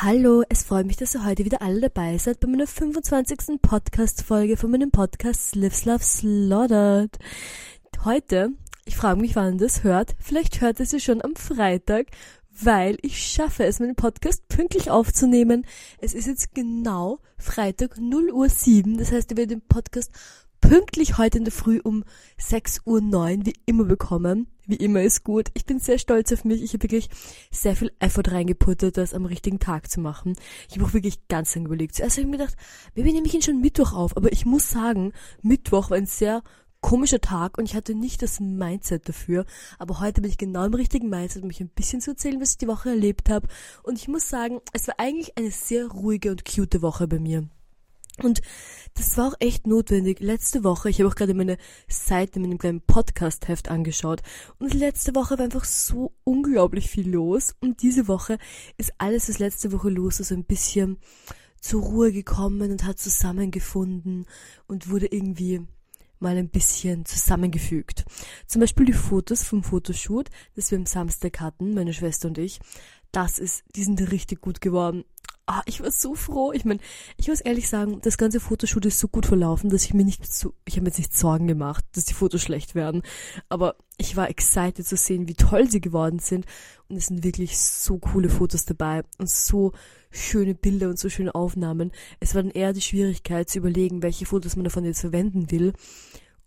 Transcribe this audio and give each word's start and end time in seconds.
Hallo, 0.00 0.44
es 0.48 0.62
freut 0.62 0.86
mich, 0.86 0.96
dass 0.96 1.16
ihr 1.16 1.24
heute 1.24 1.44
wieder 1.44 1.60
alle 1.60 1.80
dabei 1.80 2.18
seid 2.18 2.38
bei 2.38 2.46
meiner 2.46 2.68
25. 2.68 3.60
Podcast-Folge 3.60 4.56
von 4.56 4.70
meinem 4.70 4.92
Podcast 4.92 5.56
Lives 5.56 5.86
Love 5.86 6.04
Slaughtered. 6.04 7.18
Heute, 8.04 8.50
ich 8.84 8.94
frage 8.96 9.20
mich, 9.20 9.34
wann 9.34 9.54
ihr 9.54 9.58
das 9.58 9.82
hört. 9.82 10.14
Vielleicht 10.20 10.60
hört 10.60 10.78
es 10.78 10.92
ihr 10.92 11.00
schon 11.00 11.20
am 11.20 11.34
Freitag, 11.34 12.06
weil 12.62 12.96
ich 13.02 13.18
schaffe 13.26 13.64
es, 13.64 13.80
meinen 13.80 13.96
Podcast 13.96 14.46
pünktlich 14.46 14.88
aufzunehmen. 14.88 15.66
Es 16.00 16.14
ist 16.14 16.28
jetzt 16.28 16.54
genau 16.54 17.18
Freitag 17.36 17.98
0 17.98 18.30
Uhr 18.30 18.48
7. 18.48 18.98
Das 18.98 19.10
heißt, 19.10 19.32
ihr 19.32 19.36
werdet 19.36 19.50
den 19.50 19.66
Podcast 19.66 20.12
pünktlich 20.60 21.18
heute 21.18 21.38
in 21.38 21.44
der 21.44 21.52
Früh 21.52 21.80
um 21.82 22.04
6 22.38 22.82
Uhr 22.84 23.00
9 23.00 23.46
wie 23.46 23.54
immer 23.66 23.84
bekommen. 23.84 24.48
Wie 24.66 24.76
immer 24.76 25.02
ist 25.02 25.24
gut. 25.24 25.48
Ich 25.54 25.64
bin 25.64 25.78
sehr 25.78 25.98
stolz 25.98 26.32
auf 26.32 26.44
mich. 26.44 26.62
Ich 26.62 26.74
habe 26.74 26.82
wirklich 26.82 27.08
sehr 27.50 27.74
viel 27.74 27.92
Effort 28.00 28.30
reingeputtet, 28.30 28.96
das 28.96 29.14
am 29.14 29.24
richtigen 29.24 29.58
Tag 29.58 29.90
zu 29.90 30.00
machen. 30.00 30.36
Ich 30.68 30.76
habe 30.76 30.84
auch 30.84 30.92
wirklich 30.92 31.26
ganz 31.28 31.54
lang 31.54 31.66
überlegt. 31.66 31.94
Zuerst 31.94 32.16
habe 32.16 32.22
ich 32.22 32.30
mir 32.30 32.38
gedacht, 32.38 32.56
wir 32.94 33.04
nehme 33.04 33.26
ich 33.26 33.34
ihn 33.34 33.42
schon 33.42 33.60
Mittwoch 33.60 33.92
auf. 33.92 34.16
Aber 34.16 34.32
ich 34.32 34.44
muss 34.44 34.70
sagen, 34.70 35.12
Mittwoch 35.42 35.90
war 35.90 35.96
ein 35.96 36.06
sehr 36.06 36.42
komischer 36.80 37.20
Tag 37.20 37.58
und 37.58 37.64
ich 37.64 37.74
hatte 37.74 37.94
nicht 37.94 38.22
das 38.22 38.40
Mindset 38.40 39.08
dafür. 39.08 39.46
Aber 39.78 40.00
heute 40.00 40.20
bin 40.20 40.30
ich 40.30 40.38
genau 40.38 40.64
im 40.64 40.74
richtigen 40.74 41.08
Mindset, 41.08 41.42
um 41.42 41.48
mich 41.48 41.60
ein 41.60 41.70
bisschen 41.70 42.00
zu 42.00 42.10
erzählen, 42.10 42.40
was 42.40 42.52
ich 42.52 42.58
die 42.58 42.68
Woche 42.68 42.90
erlebt 42.90 43.30
habe. 43.30 43.48
Und 43.82 43.98
ich 43.98 44.08
muss 44.08 44.28
sagen, 44.28 44.60
es 44.72 44.86
war 44.86 44.94
eigentlich 44.98 45.36
eine 45.36 45.50
sehr 45.50 45.86
ruhige 45.86 46.30
und 46.30 46.44
cute 46.44 46.82
Woche 46.82 47.08
bei 47.08 47.18
mir. 47.18 47.48
Und 48.22 48.40
das 48.94 49.16
war 49.16 49.28
auch 49.28 49.36
echt 49.38 49.66
notwendig. 49.66 50.20
Letzte 50.20 50.64
Woche, 50.64 50.90
ich 50.90 51.00
habe 51.00 51.08
auch 51.08 51.14
gerade 51.14 51.34
meine 51.34 51.56
Seite 51.88 52.40
mit 52.40 52.50
einem 52.50 52.58
kleinen 52.58 52.80
Podcast-Heft 52.80 53.68
angeschaut. 53.70 54.22
Und 54.58 54.74
letzte 54.74 55.14
Woche 55.14 55.38
war 55.38 55.44
einfach 55.44 55.64
so 55.64 56.12
unglaublich 56.24 56.90
viel 56.90 57.08
los. 57.08 57.54
Und 57.60 57.82
diese 57.82 58.08
Woche 58.08 58.38
ist 58.76 58.92
alles, 58.98 59.28
was 59.28 59.38
letzte 59.38 59.72
Woche 59.72 59.90
los 59.90 60.20
ist, 60.20 60.28
so 60.28 60.34
ein 60.34 60.44
bisschen 60.44 60.98
zur 61.60 61.82
Ruhe 61.82 62.12
gekommen 62.12 62.70
und 62.70 62.84
hat 62.84 62.98
zusammengefunden 62.98 64.26
und 64.66 64.90
wurde 64.90 65.06
irgendwie 65.06 65.60
mal 66.20 66.36
ein 66.36 66.48
bisschen 66.48 67.04
zusammengefügt. 67.04 68.04
Zum 68.46 68.60
Beispiel 68.60 68.86
die 68.86 68.92
Fotos 68.92 69.44
vom 69.44 69.62
Fotoshoot, 69.62 70.28
das 70.56 70.70
wir 70.70 70.78
am 70.78 70.86
Samstag 70.86 71.40
hatten, 71.40 71.74
meine 71.74 71.92
Schwester 71.92 72.28
und 72.28 72.38
ich. 72.38 72.60
Das 73.12 73.38
ist, 73.38 73.64
die 73.76 73.84
sind 73.84 74.10
richtig 74.10 74.40
gut 74.40 74.60
geworden 74.60 75.04
ah, 75.48 75.62
ich 75.64 75.80
war 75.82 75.90
so 75.90 76.14
froh. 76.14 76.52
Ich 76.52 76.64
meine, 76.64 76.80
ich 77.16 77.28
muss 77.28 77.40
ehrlich 77.40 77.68
sagen, 77.68 78.00
das 78.02 78.18
ganze 78.18 78.38
Fotoshoot 78.38 78.84
ist 78.86 78.98
so 78.98 79.08
gut 79.08 79.26
verlaufen, 79.26 79.70
dass 79.70 79.84
ich 79.84 79.94
mir 79.94 80.04
nicht 80.04 80.30
so, 80.30 80.54
ich 80.64 80.74
habe 80.74 80.82
mir 80.82 80.88
jetzt 80.88 80.98
nicht 80.98 81.16
Sorgen 81.16 81.48
gemacht, 81.48 81.84
dass 81.94 82.04
die 82.04 82.14
Fotos 82.14 82.42
schlecht 82.42 82.74
werden. 82.74 83.02
Aber 83.48 83.76
ich 83.96 84.16
war 84.16 84.28
excited 84.28 84.86
zu 84.86 84.96
sehen, 84.96 85.26
wie 85.26 85.34
toll 85.34 85.70
sie 85.70 85.80
geworden 85.80 86.18
sind. 86.18 86.44
Und 86.88 86.96
es 86.96 87.06
sind 87.06 87.24
wirklich 87.24 87.58
so 87.58 87.98
coole 87.98 88.28
Fotos 88.28 88.66
dabei 88.66 89.02
und 89.16 89.30
so 89.30 89.72
schöne 90.10 90.54
Bilder 90.54 90.88
und 90.88 90.98
so 90.98 91.08
schöne 91.08 91.34
Aufnahmen. 91.34 91.92
Es 92.20 92.34
war 92.34 92.42
dann 92.42 92.52
eher 92.52 92.72
die 92.72 92.82
Schwierigkeit 92.82 93.48
zu 93.48 93.58
überlegen, 93.58 94.02
welche 94.02 94.26
Fotos 94.26 94.54
man 94.56 94.64
davon 94.64 94.84
jetzt 94.84 95.00
verwenden 95.00 95.50
will 95.50 95.72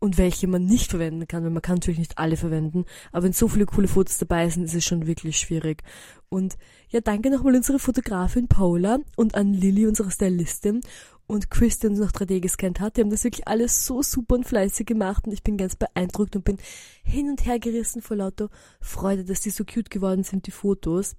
und 0.01 0.17
welche 0.17 0.47
man 0.47 0.65
nicht 0.65 0.89
verwenden 0.89 1.27
kann, 1.27 1.43
weil 1.43 1.51
man 1.51 1.61
kann 1.61 1.75
natürlich 1.75 1.99
nicht 1.99 2.17
alle 2.17 2.35
verwenden, 2.35 2.85
aber 3.11 3.25
wenn 3.25 3.33
so 3.33 3.47
viele 3.47 3.67
coole 3.67 3.87
Fotos 3.87 4.17
dabei 4.17 4.49
sind, 4.49 4.63
ist 4.63 4.73
es 4.73 4.83
schon 4.83 5.05
wirklich 5.05 5.37
schwierig. 5.37 5.83
Und 6.27 6.57
ja, 6.89 7.01
danke 7.01 7.29
nochmal 7.29 7.55
unserer 7.55 7.77
Fotografin 7.77 8.47
Paula 8.47 8.97
und 9.15 9.35
an 9.35 9.53
Lilly, 9.53 9.85
unsere 9.85 10.09
Stylistin 10.09 10.81
und 11.27 11.51
Chris, 11.51 11.77
der 11.77 11.91
uns 11.91 11.99
noch 11.99 12.11
3D 12.11 12.39
gescannt 12.39 12.79
hat. 12.79 12.97
Die 12.97 13.01
haben 13.01 13.11
das 13.11 13.23
wirklich 13.23 13.47
alles 13.47 13.85
so 13.85 14.01
super 14.01 14.35
und 14.35 14.45
fleißig 14.45 14.87
gemacht 14.87 15.27
und 15.27 15.33
ich 15.33 15.43
bin 15.43 15.55
ganz 15.55 15.75
beeindruckt 15.75 16.35
und 16.35 16.45
bin 16.45 16.57
hin 17.03 17.29
und 17.29 17.45
her 17.45 17.59
gerissen 17.59 18.01
vor 18.01 18.17
lauter 18.17 18.49
Freude, 18.81 19.23
dass 19.23 19.41
die 19.41 19.51
so 19.51 19.63
cute 19.63 19.91
geworden 19.91 20.23
sind, 20.23 20.47
die 20.47 20.51
Fotos. 20.51 21.15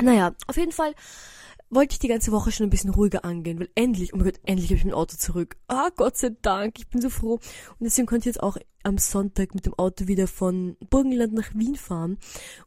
Naja, 0.00 0.34
auf 0.46 0.56
jeden 0.56 0.72
Fall 0.72 0.94
wollte 1.70 1.92
ich 1.92 1.98
die 1.98 2.08
ganze 2.08 2.32
Woche 2.32 2.50
schon 2.50 2.66
ein 2.66 2.70
bisschen 2.70 2.90
ruhiger 2.90 3.24
angehen, 3.24 3.58
weil 3.58 3.70
endlich, 3.74 4.12
oh 4.12 4.16
mein 4.16 4.26
Gott, 4.26 4.40
endlich 4.44 4.70
habe 4.70 4.78
ich 4.78 4.84
mein 4.84 4.94
Auto 4.94 5.16
zurück. 5.16 5.56
Ah, 5.68 5.90
Gott 5.96 6.16
sei 6.16 6.30
Dank, 6.42 6.78
ich 6.78 6.88
bin 6.88 7.00
so 7.00 7.10
froh. 7.10 7.34
Und 7.34 7.80
deswegen 7.80 8.06
konnte 8.06 8.28
ich 8.28 8.34
jetzt 8.34 8.42
auch 8.42 8.56
am 8.82 8.98
Sonntag 8.98 9.54
mit 9.54 9.66
dem 9.66 9.74
Auto 9.74 10.08
wieder 10.08 10.26
von 10.26 10.76
Burgenland 10.90 11.32
nach 11.32 11.54
Wien 11.54 11.76
fahren. 11.76 12.18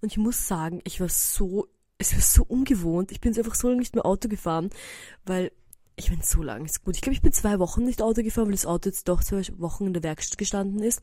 Und 0.01 0.11
ich 0.11 0.17
muss 0.17 0.47
sagen, 0.47 0.81
ich 0.85 1.01
war 1.01 1.09
so, 1.09 1.67
es 1.97 2.13
war 2.13 2.21
so 2.21 2.43
ungewohnt. 2.43 3.11
Ich 3.11 3.19
bin 3.19 3.37
einfach 3.37 3.55
so 3.55 3.67
lange 3.67 3.79
nicht 3.79 3.95
mehr 3.95 4.05
Auto 4.05 4.29
gefahren, 4.29 4.69
weil 5.25 5.51
ich 5.95 6.09
bin 6.09 6.21
so 6.21 6.41
lange 6.41 6.65
ist 6.65 6.83
gut. 6.83 6.95
Ich 6.95 7.01
glaube, 7.01 7.15
ich 7.15 7.21
bin 7.21 7.33
zwei 7.33 7.59
Wochen 7.59 7.83
nicht 7.83 8.01
Auto 8.01 8.23
gefahren, 8.23 8.47
weil 8.47 8.53
das 8.53 8.65
Auto 8.65 8.89
jetzt 8.89 9.07
doch 9.07 9.23
zwei 9.23 9.43
Wochen 9.57 9.87
in 9.87 9.93
der 9.93 10.03
Werkstatt 10.03 10.37
gestanden 10.37 10.81
ist. 10.81 11.01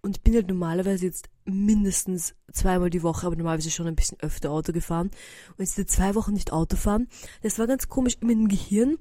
Und 0.00 0.22
bin 0.22 0.34
halt 0.34 0.46
normalerweise 0.46 1.06
jetzt 1.06 1.28
mindestens 1.44 2.34
zweimal 2.52 2.88
die 2.88 3.02
Woche, 3.02 3.26
aber 3.26 3.34
normalerweise 3.34 3.70
schon 3.70 3.88
ein 3.88 3.96
bisschen 3.96 4.20
öfter 4.20 4.52
Auto 4.52 4.72
gefahren. 4.72 5.10
Und 5.50 5.58
jetzt 5.58 5.76
diese 5.76 5.86
zwei 5.86 6.14
Wochen 6.14 6.34
nicht 6.34 6.52
Auto 6.52 6.76
fahren, 6.76 7.08
das 7.42 7.58
war 7.58 7.66
ganz 7.66 7.88
komisch. 7.88 8.16
In 8.20 8.28
meinem 8.28 8.48
Gehirn 8.48 8.98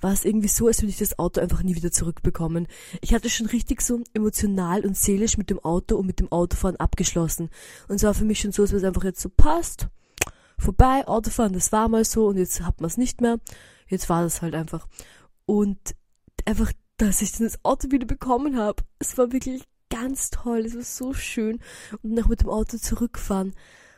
war 0.00 0.12
es 0.12 0.24
irgendwie 0.24 0.48
so, 0.48 0.66
als 0.66 0.82
würde 0.82 0.90
ich 0.90 0.98
das 0.98 1.20
Auto 1.20 1.40
einfach 1.40 1.62
nie 1.62 1.76
wieder 1.76 1.92
zurückbekommen. 1.92 2.66
Ich 3.00 3.14
hatte 3.14 3.30
schon 3.30 3.46
richtig 3.46 3.80
so 3.80 4.02
emotional 4.12 4.84
und 4.84 4.96
seelisch 4.96 5.38
mit 5.38 5.50
dem 5.50 5.60
Auto 5.60 5.96
und 5.96 6.06
mit 6.06 6.18
dem 6.18 6.32
Autofahren 6.32 6.76
abgeschlossen. 6.76 7.48
Und 7.86 7.96
es 7.96 8.02
war 8.02 8.14
für 8.14 8.24
mich 8.24 8.40
schon 8.40 8.50
so, 8.50 8.62
als 8.62 8.72
wäre 8.72 8.80
es 8.80 8.88
einfach 8.88 9.04
jetzt 9.04 9.20
so 9.20 9.28
passt. 9.28 9.86
Vorbei, 10.58 11.06
Autofahren, 11.06 11.52
das 11.52 11.70
war 11.70 11.88
mal 11.88 12.04
so 12.04 12.26
und 12.26 12.36
jetzt 12.36 12.60
hat 12.62 12.80
man 12.80 12.88
es 12.88 12.96
nicht 12.96 13.20
mehr. 13.20 13.38
Jetzt 13.90 14.08
war 14.08 14.22
das 14.22 14.40
halt 14.40 14.54
einfach. 14.54 14.88
Und 15.44 15.78
einfach, 16.46 16.72
dass 16.96 17.22
ich 17.22 17.32
dann 17.32 17.46
das 17.46 17.64
Auto 17.64 17.90
wieder 17.90 18.06
bekommen 18.06 18.56
habe, 18.56 18.82
es 18.98 19.18
war 19.18 19.32
wirklich 19.32 19.64
ganz 19.90 20.30
toll, 20.30 20.60
es 20.60 20.74
war 20.74 20.82
so 20.82 21.12
schön. 21.12 21.60
Und 22.02 22.14
nach 22.14 22.28
mit 22.28 22.40
dem 22.40 22.48
Auto 22.48 22.78
zurückfahren, 22.78 23.52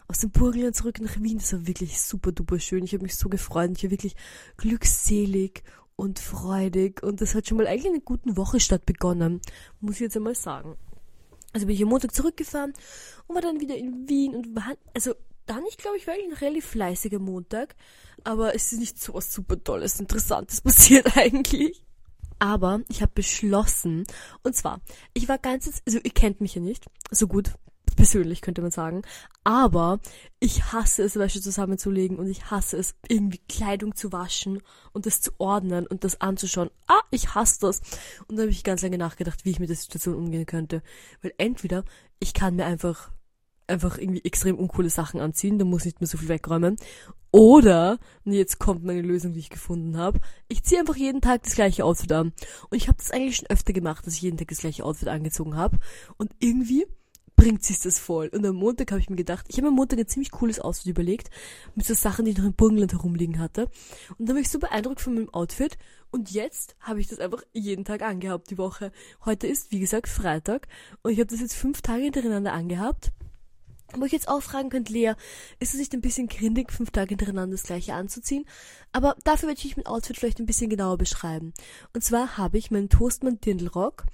aus 0.08 0.20
dem 0.20 0.30
Burgenland 0.30 0.74
zurück 0.74 1.00
nach 1.00 1.20
Wien, 1.20 1.38
das 1.38 1.52
war 1.52 1.66
wirklich 1.66 2.00
super 2.00 2.32
duper 2.32 2.58
schön. 2.58 2.84
Ich 2.84 2.94
habe 2.94 3.02
mich 3.02 3.16
so 3.16 3.28
gefreut, 3.28 3.70
ich 3.76 3.84
war 3.84 3.90
wirklich 3.90 4.16
glückselig 4.56 5.62
und 5.96 6.18
freudig 6.18 7.02
und 7.02 7.20
das 7.20 7.34
hat 7.34 7.46
schon 7.46 7.58
mal 7.58 7.66
eigentlich 7.66 7.92
eine 7.92 8.00
gute 8.00 8.36
Woche 8.36 8.60
statt 8.60 8.86
begonnen, 8.86 9.40
muss 9.80 9.96
ich 9.96 10.00
jetzt 10.00 10.16
einmal 10.16 10.34
sagen. 10.34 10.76
Also 11.52 11.66
bin 11.66 11.76
ich 11.76 11.82
am 11.82 11.90
Montag 11.90 12.14
zurückgefahren 12.14 12.72
und 13.26 13.34
war 13.34 13.42
dann 13.42 13.60
wieder 13.60 13.76
in 13.76 14.08
Wien 14.08 14.34
und 14.34 14.56
war, 14.56 14.72
also 14.94 15.14
dann, 15.46 15.64
ich 15.68 15.76
glaube, 15.76 15.96
ich 15.96 16.06
war 16.06 16.14
eigentlich 16.14 16.32
ein 16.32 16.44
relativ 16.44 16.66
fleißiger 16.66 17.18
Montag, 17.18 17.74
aber 18.24 18.54
es 18.54 18.72
ist 18.72 18.78
nicht 18.78 19.00
so 19.00 19.14
was 19.14 19.32
super 19.32 19.62
Tolles, 19.62 20.00
Interessantes 20.00 20.60
passiert 20.62 21.16
eigentlich. 21.16 21.84
Aber 22.38 22.80
ich 22.88 23.02
habe 23.02 23.12
beschlossen, 23.14 24.04
und 24.42 24.56
zwar, 24.56 24.80
ich 25.14 25.28
war 25.28 25.38
ganz, 25.38 25.82
also 25.86 25.98
ihr 26.02 26.10
kennt 26.10 26.40
mich 26.40 26.56
ja 26.56 26.60
nicht, 26.60 26.86
so 27.10 27.28
gut, 27.28 27.52
persönlich 27.94 28.40
könnte 28.40 28.62
man 28.62 28.70
sagen, 28.70 29.02
aber 29.44 30.00
ich 30.40 30.72
hasse 30.72 31.02
es, 31.02 31.16
Wäsche 31.16 31.40
zusammenzulegen 31.40 32.18
und 32.18 32.26
ich 32.26 32.50
hasse 32.50 32.76
es, 32.76 32.94
irgendwie 33.08 33.40
Kleidung 33.48 33.94
zu 33.94 34.12
waschen 34.12 34.60
und 34.92 35.06
das 35.06 35.20
zu 35.20 35.30
ordnen 35.38 35.86
und 35.86 36.04
das 36.04 36.20
anzuschauen. 36.20 36.70
Ah, 36.88 37.02
ich 37.10 37.34
hasse 37.34 37.60
das. 37.60 37.80
Und 38.26 38.36
dann 38.36 38.46
habe 38.46 38.50
ich 38.50 38.64
ganz 38.64 38.82
lange 38.82 38.98
nachgedacht, 38.98 39.44
wie 39.44 39.50
ich 39.50 39.60
mit 39.60 39.68
der 39.68 39.76
Situation 39.76 40.14
umgehen 40.14 40.46
könnte. 40.46 40.82
Weil 41.20 41.34
entweder 41.38 41.84
ich 42.18 42.34
kann 42.34 42.56
mir 42.56 42.64
einfach 42.64 43.10
einfach 43.72 43.98
irgendwie 43.98 44.24
extrem 44.24 44.56
uncoole 44.56 44.90
Sachen 44.90 45.20
anziehen, 45.20 45.58
da 45.58 45.64
muss 45.64 45.82
ich 45.82 45.94
nicht 45.94 46.00
mehr 46.00 46.08
so 46.08 46.18
viel 46.18 46.28
wegräumen. 46.28 46.76
Oder, 47.32 47.98
und 48.24 48.32
jetzt 48.32 48.58
kommt 48.58 48.84
meine 48.84 49.00
Lösung, 49.00 49.32
die 49.32 49.40
ich 49.40 49.50
gefunden 49.50 49.96
habe, 49.96 50.20
ich 50.48 50.62
ziehe 50.62 50.80
einfach 50.80 50.96
jeden 50.96 51.22
Tag 51.22 51.42
das 51.42 51.54
gleiche 51.54 51.84
Outfit 51.84 52.12
an. 52.12 52.32
Und 52.68 52.76
ich 52.76 52.88
habe 52.88 52.98
das 52.98 53.10
eigentlich 53.10 53.36
schon 53.36 53.48
öfter 53.48 53.72
gemacht, 53.72 54.06
dass 54.06 54.14
ich 54.14 54.22
jeden 54.22 54.36
Tag 54.36 54.48
das 54.48 54.58
gleiche 54.58 54.84
Outfit 54.84 55.08
angezogen 55.08 55.56
habe. 55.56 55.78
Und 56.18 56.30
irgendwie 56.40 56.86
bringt 57.42 57.64
sich 57.64 57.80
das 57.80 57.98
voll. 57.98 58.28
Und 58.28 58.44
am 58.46 58.56
Montag 58.56 58.92
habe 58.92 59.00
ich 59.00 59.10
mir 59.10 59.16
gedacht, 59.16 59.46
ich 59.48 59.56
habe 59.56 59.68
am 59.68 59.74
Montag 59.74 59.98
ein 59.98 60.06
ziemlich 60.06 60.30
cooles 60.30 60.60
Outfit 60.60 60.86
überlegt, 60.86 61.30
mit 61.74 61.86
so 61.86 61.94
Sachen, 61.94 62.24
die 62.24 62.32
ich 62.32 62.38
noch 62.38 62.44
im 62.44 62.52
Burgenland 62.52 62.92
herumliegen 62.92 63.40
hatte. 63.40 63.68
Und 64.18 64.28
da 64.28 64.34
war 64.34 64.40
ich 64.40 64.50
so 64.50 64.58
beeindruckt 64.58 65.00
von 65.00 65.14
meinem 65.14 65.32
Outfit. 65.32 65.78
Und 66.10 66.30
jetzt 66.30 66.76
habe 66.80 67.00
ich 67.00 67.08
das 67.08 67.18
einfach 67.18 67.42
jeden 67.52 67.84
Tag 67.84 68.02
angehabt, 68.02 68.50
die 68.50 68.58
Woche. 68.58 68.92
Heute 69.24 69.46
ist, 69.46 69.72
wie 69.72 69.80
gesagt, 69.80 70.08
Freitag. 70.08 70.68
Und 71.02 71.12
ich 71.12 71.18
habe 71.18 71.30
das 71.30 71.40
jetzt 71.40 71.54
fünf 71.54 71.80
Tage 71.80 72.02
hintereinander 72.02 72.52
angehabt. 72.52 73.10
Wo 73.96 74.04
ich 74.04 74.12
jetzt 74.12 74.28
auch 74.28 74.42
fragen 74.42 74.70
könnt, 74.70 74.88
Lea, 74.88 75.14
ist 75.60 75.74
es 75.74 75.80
nicht 75.80 75.92
ein 75.92 76.00
bisschen 76.00 76.28
grindig, 76.28 76.72
fünf 76.72 76.90
Tage 76.90 77.10
hintereinander 77.10 77.56
das 77.56 77.64
gleiche 77.64 77.94
anzuziehen? 77.94 78.44
Aber 78.92 79.16
dafür 79.24 79.48
werde 79.48 79.60
ich 79.64 79.76
mein 79.76 79.86
Outfit 79.86 80.16
vielleicht 80.16 80.38
ein 80.38 80.46
bisschen 80.46 80.70
genauer 80.70 80.98
beschreiben. 80.98 81.52
Und 81.94 82.02
zwar 82.02 82.38
habe 82.38 82.58
ich 82.58 82.70
meinen 82.70 82.88
Toastmann 82.88 83.40
Dirndlrock, 83.40 84.04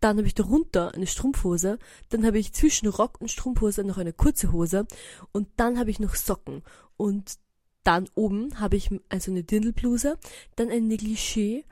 dann 0.00 0.18
habe 0.18 0.26
ich 0.26 0.34
darunter 0.34 0.94
eine 0.94 1.06
Strumpfhose, 1.06 1.78
dann 2.10 2.24
habe 2.24 2.38
ich 2.38 2.52
zwischen 2.52 2.88
Rock 2.88 3.20
und 3.20 3.30
Strumpfhose 3.30 3.82
noch 3.82 3.98
eine 3.98 4.12
kurze 4.12 4.52
Hose 4.52 4.86
und 5.32 5.48
dann 5.56 5.78
habe 5.78 5.90
ich 5.90 5.98
noch 5.98 6.14
Socken 6.14 6.62
und 6.96 7.38
dann 7.82 8.08
oben 8.14 8.60
habe 8.60 8.76
ich 8.76 8.90
also 9.08 9.30
eine 9.30 9.42
Dirndlbluse, 9.42 10.18
dann 10.56 10.70
ein 10.70 10.88
Negligé 10.88 11.64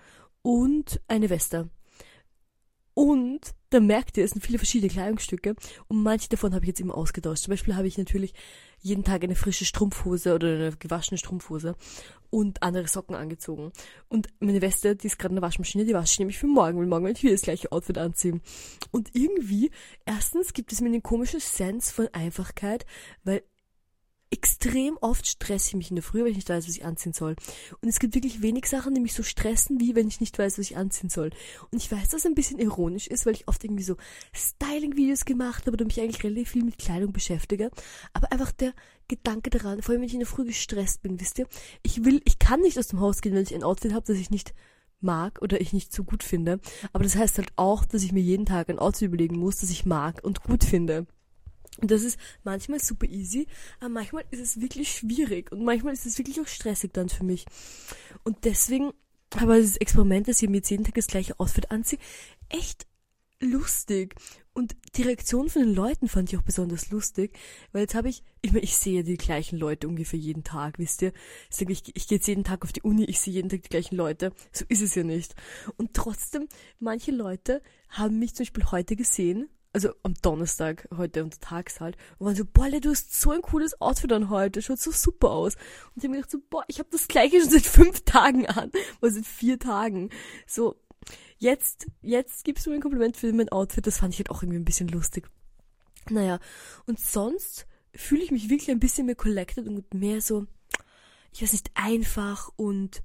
und 0.43 1.00
eine 1.09 1.31
Weste. 1.31 1.69
Und 2.94 3.55
da 3.71 3.81
merkt 3.81 4.17
ihr, 4.17 4.25
es 4.25 4.31
sind 4.31 4.45
viele 4.45 4.59
verschiedene 4.59 4.93
Kleidungsstücke 4.93 5.55
und 5.89 6.03
manche 6.03 6.29
davon 6.29 6.55
habe 6.55 6.65
ich 6.65 6.69
jetzt 6.69 6.81
immer 6.81 6.97
ausgetauscht. 6.97 7.45
Zum 7.45 7.53
Beispiel 7.53 7.77
habe 7.77 7.87
ich 7.87 7.99
natürlich 7.99 8.35
jeden 8.81 9.05
Tag 9.05 9.25
eine 9.25 9.35
frische 9.35 9.65
Strumpfhose 9.65 10.35
oder 10.35 10.49
eine 10.49 10.73
gewaschene 10.77 11.19
Strumpfhose 11.19 11.77
und 12.31 12.63
andere 12.63 12.87
Socken 12.89 13.17
angezogen. 13.17 13.73
Und 14.09 14.29
meine 14.41 14.61
Weste, 14.61 14.95
die 14.97 15.07
ist 15.07 15.19
gerade 15.19 15.33
in 15.33 15.37
der 15.37 15.43
Waschmaschine, 15.43 15.85
die 15.85 15.95
wasche 15.95 16.13
ich 16.13 16.19
nämlich 16.19 16.39
für 16.39 16.47
morgen, 16.47 16.79
weil 16.79 16.87
morgen 16.87 17.05
werde 17.05 17.17
ich 17.17 17.25
wieder 17.25 17.35
das 17.35 17.43
gleiche 17.43 17.73
Outfit 17.73 17.99
anziehen. 17.99 18.43
Und 18.91 19.11
irgendwie, 19.15 19.71
erstens 20.05 20.53
gibt 20.53 20.73
es 20.73 20.81
mir 20.81 20.89
einen 20.89 21.03
komischen 21.03 21.41
Sense 21.41 21.93
von 21.93 22.09
Einfachkeit, 22.09 22.87
weil 23.25 23.43
extrem 24.31 24.96
oft 25.00 25.26
stresse 25.26 25.69
ich 25.69 25.76
mich 25.76 25.90
in 25.90 25.96
der 25.96 26.02
Früh, 26.02 26.20
wenn 26.20 26.31
ich 26.31 26.37
nicht 26.37 26.49
weiß, 26.49 26.67
was 26.67 26.76
ich 26.76 26.84
anziehen 26.84 27.12
soll. 27.12 27.37
Und 27.81 27.88
es 27.88 27.99
gibt 27.99 28.14
wirklich 28.14 28.43
wenig 28.43 28.67
Sachen, 28.67 28.94
die 28.94 29.00
mich 29.00 29.14
so 29.14 29.23
stressen, 29.23 29.81
wie 29.81 29.94
wenn 29.94 30.08
ich 30.08 30.20
nicht 30.20 30.38
weiß, 30.38 30.58
was 30.58 30.70
ich 30.70 30.76
anziehen 30.76 31.11
soll. 31.11 31.31
Und 31.70 31.81
ich 31.81 31.90
weiß, 31.90 32.08
dass 32.08 32.20
es 32.20 32.26
ein 32.26 32.34
bisschen 32.34 32.58
ironisch 32.58 33.06
ist, 33.06 33.25
weil 33.26 33.34
ich 33.34 33.49
oft 33.49 33.62
irgendwie 33.62 33.84
so 33.84 33.96
Styling-Videos 34.34 35.25
gemacht 35.25 35.67
habe 35.67 35.75
oder 35.75 35.84
mich 35.84 36.00
eigentlich 36.00 36.25
relativ 36.25 36.50
viel 36.50 36.64
mit 36.64 36.78
Kleidung 36.78 37.12
beschäftige. 37.12 37.70
Aber 38.12 38.32
einfach 38.32 38.52
der 38.52 38.75
Gedanke 39.08 39.50
daran, 39.50 39.82
vor 39.82 39.93
allem 39.93 40.00
wenn 40.00 40.08
ich 40.08 40.14
in 40.14 40.20
der 40.20 40.29
Früh 40.29 40.44
gestresst 40.44 41.02
bin, 41.02 41.20
wisst 41.20 41.38
ihr, 41.38 41.46
ich 41.82 42.05
will, 42.05 42.20
ich 42.25 42.38
kann 42.38 42.61
nicht 42.61 42.79
aus 42.79 42.88
dem 42.88 43.00
Haus 43.00 43.20
gehen, 43.20 43.34
wenn 43.34 43.43
ich 43.43 43.55
ein 43.55 43.62
Outfit 43.62 43.93
habe, 43.93 44.06
das 44.06 44.17
ich 44.17 44.31
nicht 44.31 44.55
mag 45.00 45.40
oder 45.43 45.61
ich 45.61 45.72
nicht 45.72 45.93
so 45.93 46.05
gut 46.05 46.22
finde. 46.22 46.58
Aber 46.93 47.05
das 47.05 47.17
heißt 47.17 47.38
halt 47.38 47.52
auch, 47.56 47.84
dass 47.84 48.02
ich 48.02 48.12
mir 48.12 48.22
jeden 48.22 48.46
Tag 48.46 48.69
ein 48.69 48.79
Outfit 48.79 49.08
überlegen 49.08 49.38
muss, 49.38 49.58
das 49.58 49.70
ich 49.70 49.87
mag 49.87 50.25
und 50.25 50.43
gut 50.43 50.64
finde. 50.64 51.06
Und 51.81 51.90
das 51.90 52.02
ist 52.02 52.19
manchmal 52.44 52.81
super 52.81 53.06
easy, 53.06 53.46
aber 53.81 53.90
manchmal 53.90 54.25
ist 54.31 54.40
es 54.40 54.61
wirklich 54.61 54.90
schwierig 54.90 55.52
und 55.52 55.64
manchmal 55.64 55.93
ist 55.93 56.06
es 56.06 56.19
wirklich 56.19 56.40
auch 56.40 56.46
stressig 56.46 56.93
dann 56.93 57.08
für 57.08 57.25
mich. 57.25 57.44
Und 58.25 58.44
deswegen 58.44 58.93
aber 59.34 59.61
das 59.61 59.76
Experiment, 59.76 60.28
dass 60.28 60.43
ich 60.43 60.49
mir 60.49 60.58
jetzt 60.58 60.70
jeden 60.70 60.84
Tag 60.84 60.94
das 60.94 61.08
gleiche 61.08 61.38
Outfit 61.40 61.70
anziehe, 61.70 61.99
echt 62.49 62.87
lustig. 63.40 64.14
Und 64.52 64.75
die 64.94 65.02
Reaktion 65.02 65.50
von 65.50 65.62
den 65.62 65.75
Leuten 65.75 66.08
fand 66.08 66.32
ich 66.32 66.38
auch 66.38 66.43
besonders 66.43 66.90
lustig, 66.90 67.37
weil 67.73 67.82
jetzt 67.82 67.94
habe 67.94 68.08
ich, 68.08 68.22
ich 68.40 68.52
meine, 68.52 68.64
ich 68.64 68.76
sehe 68.76 69.05
die 69.05 69.19
gleichen 69.19 69.58
Leute 69.58 69.87
ungefähr 69.87 70.19
jeden 70.19 70.44
Tag, 70.44 70.79
wisst 70.79 71.02
ihr? 71.02 71.12
Ich, 71.50 71.69
ich, 71.69 71.94
ich 71.94 72.08
gehe 72.08 72.17
jetzt 72.17 72.26
jeden 72.26 72.44
Tag 72.44 72.64
auf 72.64 72.72
die 72.72 72.81
Uni, 72.81 73.05
ich 73.05 73.20
sehe 73.20 73.34
jeden 73.34 73.50
Tag 73.50 73.62
die 73.62 73.69
gleichen 73.69 73.96
Leute. 73.96 74.32
So 74.52 74.64
ist 74.69 74.81
es 74.81 74.94
ja 74.94 75.02
nicht. 75.02 75.34
Und 75.76 75.93
trotzdem, 75.93 76.49
manche 76.79 77.11
Leute 77.11 77.62
haben 77.90 78.19
mich 78.19 78.34
zum 78.34 78.44
Beispiel 78.44 78.70
heute 78.70 78.96
gesehen 78.96 79.50
also 79.76 79.90
am 80.05 80.14
Donnerstag, 80.23 80.88
heute 80.96 81.23
untertags 81.23 81.81
halt, 81.81 81.99
und 82.17 82.25
waren 82.25 82.34
so, 82.34 82.46
boah, 82.46 82.70
du 82.70 82.88
hast 82.88 83.20
so 83.20 83.31
ein 83.31 83.43
cooles 83.43 83.78
Outfit 83.78 84.11
an 84.11 84.31
heute, 84.31 84.62
schaut 84.62 84.81
so 84.81 84.90
super 84.90 85.28
aus. 85.32 85.55
Und 85.56 85.96
ich 85.96 86.05
habe 86.05 86.12
mir 86.12 86.17
gedacht 86.17 86.31
so, 86.31 86.38
boah, 86.49 86.64
ich 86.67 86.78
habe 86.78 86.88
das 86.90 87.08
gleiche 87.08 87.38
schon 87.43 87.50
seit 87.50 87.67
fünf 87.67 88.00
Tagen 88.06 88.46
an, 88.46 88.73
oder 89.02 89.11
seit 89.11 89.26
vier 89.26 89.58
Tagen. 89.58 90.08
So, 90.46 90.76
jetzt, 91.37 91.88
jetzt 92.00 92.43
gibst 92.44 92.64
du 92.64 92.70
mir 92.70 92.76
ein 92.76 92.81
Kompliment 92.81 93.19
für 93.19 93.31
mein 93.34 93.50
Outfit, 93.50 93.87
das 93.87 93.99
fand 93.99 94.14
ich 94.14 94.20
halt 94.20 94.31
auch 94.31 94.43
irgendwie 94.43 94.58
ein 94.58 94.64
bisschen 94.64 94.88
lustig. 94.88 95.28
Naja, 96.08 96.38
und 96.87 96.99
sonst 96.99 97.67
fühle 97.94 98.22
ich 98.22 98.31
mich 98.31 98.49
wirklich 98.49 98.70
ein 98.70 98.81
bisschen 98.81 99.05
mehr 99.05 99.14
collected 99.14 99.69
und 99.69 99.93
mehr 99.93 100.22
so, 100.22 100.46
ich 101.32 101.43
weiß 101.43 101.52
nicht, 101.52 101.70
einfach 101.75 102.50
und 102.56 103.02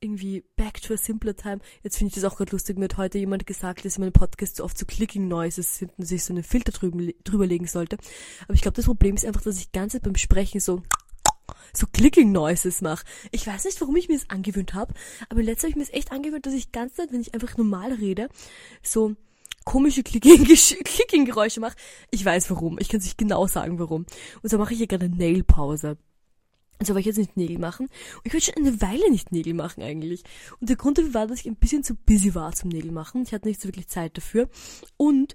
irgendwie 0.00 0.44
back 0.56 0.80
to 0.80 0.94
a 0.94 0.96
simpler 0.96 1.34
time. 1.34 1.58
Jetzt 1.82 1.98
finde 1.98 2.10
ich 2.10 2.20
das 2.20 2.30
auch 2.30 2.36
gerade 2.36 2.52
lustig. 2.52 2.78
Mir 2.78 2.84
hat 2.84 2.96
heute 2.96 3.18
jemand 3.18 3.46
gesagt, 3.46 3.84
dass 3.84 3.96
in 3.96 4.02
meinem 4.02 4.12
Podcast 4.12 4.56
so 4.56 4.64
oft 4.64 4.78
so 4.78 4.86
Clicking 4.86 5.28
Noises 5.28 5.78
sind 5.78 5.92
und 5.98 6.04
sich 6.04 6.24
so 6.24 6.32
einen 6.32 6.42
Filter 6.42 6.72
drüben, 6.72 7.12
drüber 7.24 7.46
legen 7.46 7.66
sollte. 7.66 7.98
Aber 8.44 8.54
ich 8.54 8.62
glaube, 8.62 8.76
das 8.76 8.84
Problem 8.84 9.16
ist 9.16 9.24
einfach, 9.24 9.42
dass 9.42 9.58
ich 9.58 9.72
ganz 9.72 9.98
beim 9.98 10.16
Sprechen 10.16 10.60
so 10.60 10.82
so 11.72 11.86
Clicking 11.86 12.32
Noises 12.32 12.80
mache. 12.82 13.04
Ich 13.30 13.46
weiß 13.46 13.64
nicht, 13.64 13.80
warum 13.80 13.96
ich 13.96 14.08
mir 14.08 14.16
das 14.16 14.30
angewöhnt 14.30 14.74
habe, 14.74 14.94
aber 15.28 15.42
letztes 15.42 15.64
habe 15.64 15.70
ich 15.70 15.76
mir 15.76 15.84
das 15.84 15.94
echt 15.94 16.12
angewöhnt, 16.12 16.46
dass 16.46 16.54
ich 16.54 16.72
ganz 16.72 16.94
Zeit, 16.94 17.12
wenn 17.12 17.20
ich 17.20 17.34
einfach 17.34 17.56
normal 17.56 17.92
rede, 17.92 18.28
so 18.82 19.14
komische 19.64 20.02
Clicking-Geräusche 20.02 21.60
mache. 21.60 21.76
Ich 22.10 22.24
weiß 22.24 22.50
warum. 22.50 22.78
Ich 22.80 22.88
kann 22.88 23.00
es 23.00 23.04
nicht 23.04 23.18
genau 23.18 23.46
sagen, 23.46 23.78
warum. 23.78 24.06
Und 24.42 24.50
so 24.50 24.58
mache 24.58 24.72
ich 24.72 24.78
hier 24.78 24.86
gerade 24.86 25.06
eine 25.06 25.16
Nail-Pause. 25.16 25.98
Also 26.78 26.94
wollte 26.94 27.00
ich 27.00 27.06
jetzt 27.06 27.18
nicht 27.18 27.36
Nägel 27.36 27.58
machen. 27.58 27.86
Und 27.86 28.22
ich 28.24 28.32
wollte 28.32 28.46
schon 28.46 28.66
eine 28.66 28.80
Weile 28.80 29.10
nicht 29.10 29.32
Nägel 29.32 29.54
machen 29.54 29.82
eigentlich. 29.82 30.22
Und 30.60 30.68
der 30.68 30.76
Grund 30.76 30.98
dafür 30.98 31.14
war, 31.14 31.26
dass 31.26 31.40
ich 31.40 31.46
ein 31.46 31.56
bisschen 31.56 31.82
zu 31.82 31.94
busy 31.94 32.34
war 32.34 32.52
zum 32.52 32.70
Nägel 32.70 32.92
machen. 32.92 33.22
Ich 33.22 33.32
hatte 33.32 33.48
nicht 33.48 33.60
so 33.60 33.68
wirklich 33.68 33.88
Zeit 33.88 34.16
dafür. 34.16 34.48
Und 34.96 35.34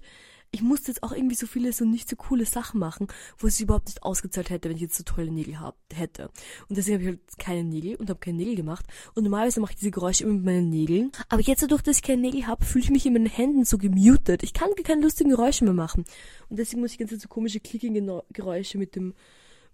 ich 0.54 0.62
musste 0.62 0.92
jetzt 0.92 1.02
auch 1.02 1.10
irgendwie 1.10 1.34
so 1.34 1.48
viele 1.48 1.72
so 1.72 1.84
nicht 1.84 2.08
so 2.08 2.14
coole 2.14 2.46
Sachen 2.46 2.78
machen, 2.78 3.08
wo 3.38 3.48
es 3.48 3.56
sich 3.56 3.64
überhaupt 3.64 3.88
nicht 3.88 4.04
ausgezahlt 4.04 4.50
hätte, 4.50 4.68
wenn 4.68 4.76
ich 4.76 4.82
jetzt 4.82 4.96
so 4.96 5.02
tolle 5.02 5.32
Nägel 5.32 5.58
hab, 5.58 5.76
hätte. 5.92 6.30
Und 6.68 6.78
deswegen 6.78 6.94
habe 6.94 7.02
ich 7.02 7.08
halt 7.08 7.38
keine 7.38 7.64
Nägel 7.64 7.96
und 7.96 8.08
habe 8.08 8.20
keine 8.20 8.36
Nägel 8.36 8.54
gemacht. 8.54 8.86
Und 9.14 9.24
normalerweise 9.24 9.60
mache 9.60 9.72
ich 9.72 9.78
diese 9.78 9.90
Geräusche 9.90 10.22
immer 10.22 10.34
mit 10.34 10.44
meinen 10.44 10.70
Nägeln. 10.70 11.10
Aber 11.28 11.42
jetzt 11.42 11.64
dadurch, 11.64 11.82
dass 11.82 11.96
ich 11.96 12.02
keine 12.04 12.22
Nägel 12.22 12.46
habe, 12.46 12.64
fühle 12.64 12.84
ich 12.84 12.90
mich 12.90 13.04
in 13.04 13.14
meinen 13.14 13.26
Händen 13.26 13.64
so 13.64 13.78
gemutet. 13.78 14.44
Ich 14.44 14.52
kann 14.52 14.70
keine 14.84 15.02
lustigen 15.02 15.30
Geräusche 15.30 15.64
mehr 15.64 15.74
machen. 15.74 16.04
Und 16.48 16.56
deswegen 16.56 16.82
muss 16.82 16.92
ich 16.92 16.98
ganz 16.98 17.10
so 17.10 17.28
komische 17.28 17.58
Clicking-Geräusche 17.58 18.78
mit 18.78 18.94
dem 18.94 19.14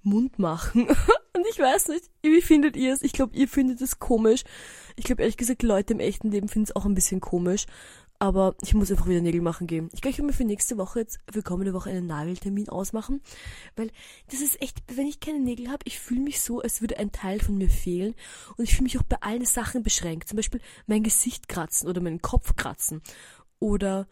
Mund 0.03 0.39
machen. 0.39 0.89
Und 1.41 1.47
ich 1.49 1.59
weiß 1.59 1.89
nicht, 1.89 2.11
wie 2.23 2.43
findet 2.43 2.77
ihr 2.77 2.93
es? 2.93 3.01
Ich 3.01 3.15
glaube, 3.15 3.35
ihr 3.35 3.49
findet 3.49 3.81
es 3.81 3.99
komisch. 3.99 4.43
Ich 4.97 5.07
glaube, 5.07 5.23
ehrlich 5.23 5.39
gesagt, 5.39 5.63
Leute 5.63 5.95
im 5.95 6.01
echten 6.01 6.31
Leben 6.31 6.49
finden 6.49 6.65
es 6.65 6.77
auch 6.77 6.85
ein 6.85 6.93
bisschen 6.93 7.23
komisch. 7.23 7.65
Aber 8.19 8.55
ich 8.61 8.75
muss 8.75 8.91
einfach 8.91 9.09
wieder 9.09 9.23
Nägel 9.23 9.41
machen 9.41 9.67
gehen. 9.67 9.89
Ich 9.95 10.03
glaube, 10.03 10.11
ich 10.11 10.19
werde 10.19 10.27
mir 10.27 10.35
für 10.35 10.45
nächste 10.45 10.77
Woche 10.77 10.99
jetzt, 10.99 11.19
für 11.33 11.43
kommende 11.43 11.73
Woche 11.73 11.89
einen 11.89 12.07
Nageltermin 12.07 12.69
ausmachen. 12.69 13.23
Weil 13.75 13.91
das 14.31 14.43
ist 14.43 14.61
echt, 14.61 14.83
wenn 14.95 15.07
ich 15.07 15.19
keine 15.19 15.41
Nägel 15.41 15.71
habe, 15.71 15.79
ich 15.87 15.99
fühle 15.99 16.21
mich 16.21 16.43
so, 16.43 16.61
als 16.61 16.83
würde 16.83 16.99
ein 16.99 17.11
Teil 17.11 17.41
von 17.41 17.57
mir 17.57 17.71
fehlen. 17.71 18.15
Und 18.59 18.65
ich 18.65 18.73
fühle 18.73 18.83
mich 18.83 18.99
auch 18.99 19.05
bei 19.05 19.17
allen 19.23 19.47
Sachen 19.47 19.83
beschränkt. 19.83 20.29
Zum 20.29 20.37
Beispiel 20.37 20.61
mein 20.87 21.03
Gesicht 21.03 21.49
kratzen 21.49 21.89
oder 21.89 22.03
meinen 22.03 22.21
Kopf 22.21 22.55
kratzen. 22.55 23.01
Oder 23.61 24.07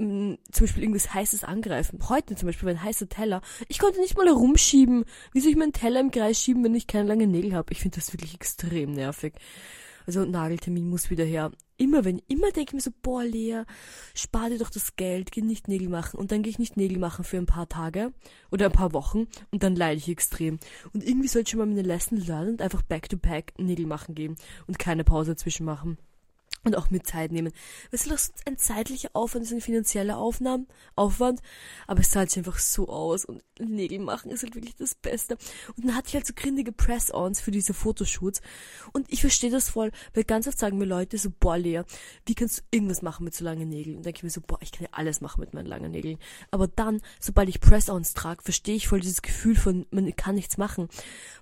mh, 0.00 0.38
zum 0.50 0.66
Beispiel 0.66 0.82
irgendwas 0.82 1.14
Heißes 1.14 1.44
angreifen. 1.44 1.98
Heute 2.08 2.34
zum 2.34 2.46
Beispiel 2.46 2.68
ein 2.68 2.82
heißer 2.82 3.08
Teller. 3.08 3.42
Ich 3.68 3.78
konnte 3.78 4.00
nicht 4.00 4.16
mal 4.16 4.26
herumschieben. 4.26 5.04
Wie 5.32 5.40
soll 5.40 5.50
ich 5.50 5.56
meinen 5.56 5.72
Teller 5.72 6.00
im 6.00 6.10
Kreis 6.10 6.40
schieben, 6.40 6.64
wenn 6.64 6.74
ich 6.74 6.86
keine 6.86 7.08
langen 7.08 7.30
Nägel 7.30 7.54
habe? 7.54 7.72
Ich 7.72 7.80
finde 7.80 7.96
das 7.96 8.12
wirklich 8.12 8.34
extrem 8.34 8.92
nervig. 8.92 9.34
Also 10.06 10.24
Nageltermin 10.24 10.88
muss 10.88 11.10
wieder 11.10 11.24
her. 11.24 11.52
Immer 11.76 12.04
wenn, 12.04 12.20
immer 12.26 12.50
denke 12.50 12.70
ich 12.70 12.72
mir 12.72 12.80
so, 12.80 12.90
boah, 13.02 13.22
Lea, 13.22 13.62
spar 14.14 14.50
dir 14.50 14.58
doch 14.58 14.70
das 14.70 14.96
Geld, 14.96 15.30
geh 15.30 15.40
nicht 15.40 15.68
Nägel 15.68 15.88
machen. 15.88 16.18
Und 16.18 16.32
dann 16.32 16.42
gehe 16.42 16.50
ich 16.50 16.58
nicht 16.58 16.76
Nägel 16.76 16.98
machen 16.98 17.24
für 17.24 17.36
ein 17.36 17.46
paar 17.46 17.68
Tage 17.68 18.12
oder 18.50 18.66
ein 18.66 18.72
paar 18.72 18.92
Wochen 18.92 19.28
und 19.50 19.62
dann 19.62 19.76
leide 19.76 19.98
ich 19.98 20.08
extrem. 20.08 20.58
Und 20.92 21.06
irgendwie 21.06 21.28
sollte 21.28 21.48
ich 21.48 21.50
schon 21.50 21.58
mal 21.58 21.66
meine 21.66 21.82
Lesson 21.82 22.18
lernen 22.18 22.52
und 22.52 22.62
einfach 22.62 22.82
back 22.82 23.08
to 23.08 23.16
back 23.16 23.52
Nägel 23.58 23.86
machen 23.86 24.14
gehen 24.14 24.36
und 24.66 24.78
keine 24.78 25.04
Pause 25.04 25.32
dazwischen 25.32 25.64
machen 25.64 25.96
und 26.64 26.76
auch 26.76 26.90
mit 26.90 27.06
Zeit 27.06 27.32
nehmen. 27.32 27.52
Es 27.90 28.02
ist 28.02 28.08
sonst 28.08 28.46
ein 28.46 28.58
zeitlicher 28.58 29.10
Aufwand, 29.14 29.44
ist 29.44 29.52
ein 29.52 29.60
finanzieller 29.60 30.18
Aufnahmen, 30.18 30.66
Aufwand, 30.94 31.40
aber 31.86 32.00
es 32.00 32.10
zahlt 32.10 32.30
sich 32.30 32.38
einfach 32.38 32.58
so 32.58 32.88
aus 32.88 33.24
und 33.24 33.42
Nägel 33.58 33.98
machen 33.98 34.30
ist 34.30 34.42
halt 34.42 34.54
wirklich 34.54 34.76
das 34.76 34.94
Beste. 34.94 35.36
Und 35.76 35.86
dann 35.86 35.94
hatte 35.94 36.08
ich 36.08 36.14
halt 36.14 36.26
so 36.26 36.32
grindige 36.34 36.72
Press-Ons 36.72 37.40
für 37.40 37.50
diese 37.50 37.74
Fotoshoots 37.74 38.40
und 38.92 39.10
ich 39.12 39.20
verstehe 39.20 39.50
das 39.50 39.70
voll, 39.70 39.90
weil 40.14 40.24
ganz 40.24 40.48
oft 40.48 40.58
sagen 40.58 40.78
mir 40.78 40.86
Leute 40.86 41.18
so, 41.18 41.30
boah 41.30 41.58
Lea, 41.58 41.82
wie 42.26 42.34
kannst 42.34 42.58
du 42.58 42.62
irgendwas 42.70 43.02
machen 43.02 43.24
mit 43.24 43.34
so 43.34 43.44
langen 43.44 43.68
Nägeln? 43.68 43.98
Und 43.98 44.06
denke 44.06 44.18
ich 44.18 44.22
mir 44.22 44.30
so, 44.30 44.40
boah, 44.40 44.58
ich 44.60 44.72
kann 44.72 44.82
ja 44.82 44.88
alles 44.92 45.20
machen 45.20 45.40
mit 45.40 45.54
meinen 45.54 45.66
langen 45.66 45.90
Nägeln. 45.90 46.18
Aber 46.50 46.68
dann, 46.68 47.00
sobald 47.18 47.48
ich 47.48 47.60
Press-Ons 47.60 48.14
trage, 48.14 48.42
verstehe 48.42 48.76
ich 48.76 48.88
voll 48.88 49.00
dieses 49.00 49.22
Gefühl 49.22 49.56
von, 49.56 49.86
man 49.90 50.14
kann 50.16 50.34
nichts 50.34 50.58
machen. 50.58 50.88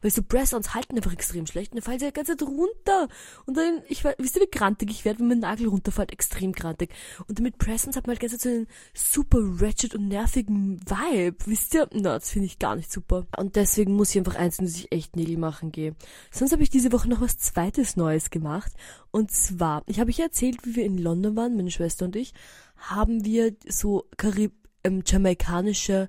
Weil 0.03 0.11
so 0.11 0.23
Press-Ons 0.23 0.75
halten 0.75 0.97
einfach 0.97 1.13
extrem 1.13 1.47
schlecht 1.47 1.73
und 1.73 1.77
dann 1.77 1.85
fallen 1.85 1.99
sie 1.99 2.05
ja 2.05 2.11
ganz 2.11 2.29
runter. 2.43 3.09
Und 3.47 3.57
dann, 3.57 3.83
ich 3.89 4.05
weiß, 4.05 4.17
wisst 4.19 4.37
ihr, 4.37 4.43
wie 4.43 4.51
grantig 4.51 4.91
ich 4.91 5.05
werde, 5.05 5.08
wenn 5.17 5.29
mein 5.29 5.41
Nagel 5.41 5.69
runterfällt, 5.69 6.13
extrem 6.13 6.53
grantig. 6.53 6.91
Und 7.27 7.39
damit 7.39 7.59
Presence 7.59 7.97
hat 7.97 8.07
man 8.07 8.17
halt 8.17 8.21
ganz 8.21 8.43
so 8.43 8.49
einen 8.49 8.67
super 8.95 9.39
wretched 9.41 9.95
und 9.95 10.09
nervigen 10.09 10.81
Vibe, 10.81 11.37
wisst 11.47 11.75
ihr? 11.75 11.89
Na, 11.93 12.19
das 12.19 12.31
finde 12.31 12.47
ich 12.47 12.59
gar 12.59 12.77
nicht 12.77 12.93
super. 12.93 13.27
Und 13.37 13.57
deswegen 13.57 13.95
muss 13.95 14.11
ich 14.11 14.19
einfach 14.19 14.37
eins, 14.37 14.59
dass 14.59 14.77
ich 14.77 14.93
echt 14.93 15.17
Nägel 15.17 15.37
machen 15.39 15.73
gehe. 15.73 15.95
Sonst 16.31 16.53
habe 16.53 16.63
ich 16.63 16.71
diese 16.71 16.93
Woche 16.93 17.09
noch 17.09 17.21
was 17.21 17.39
zweites 17.39 17.97
Neues 17.97 18.31
gemacht. 18.31 18.73
Und 19.11 19.31
zwar, 19.31 19.83
ich 19.87 20.01
habe 20.01 20.11
euch 20.11 20.21
erzählt, 20.21 20.65
wie 20.65 20.77
wir 20.77 20.85
in 20.85 20.99
London 20.99 21.37
waren, 21.37 21.57
meine 21.57 21.71
Schwester 21.71 22.05
und 22.05 22.17
ich, 22.17 22.35
haben 22.77 23.25
wir 23.25 23.55
so 23.67 24.05
Karib 24.17 24.53
ähm, 24.85 25.03
jamaikanische 25.05 26.09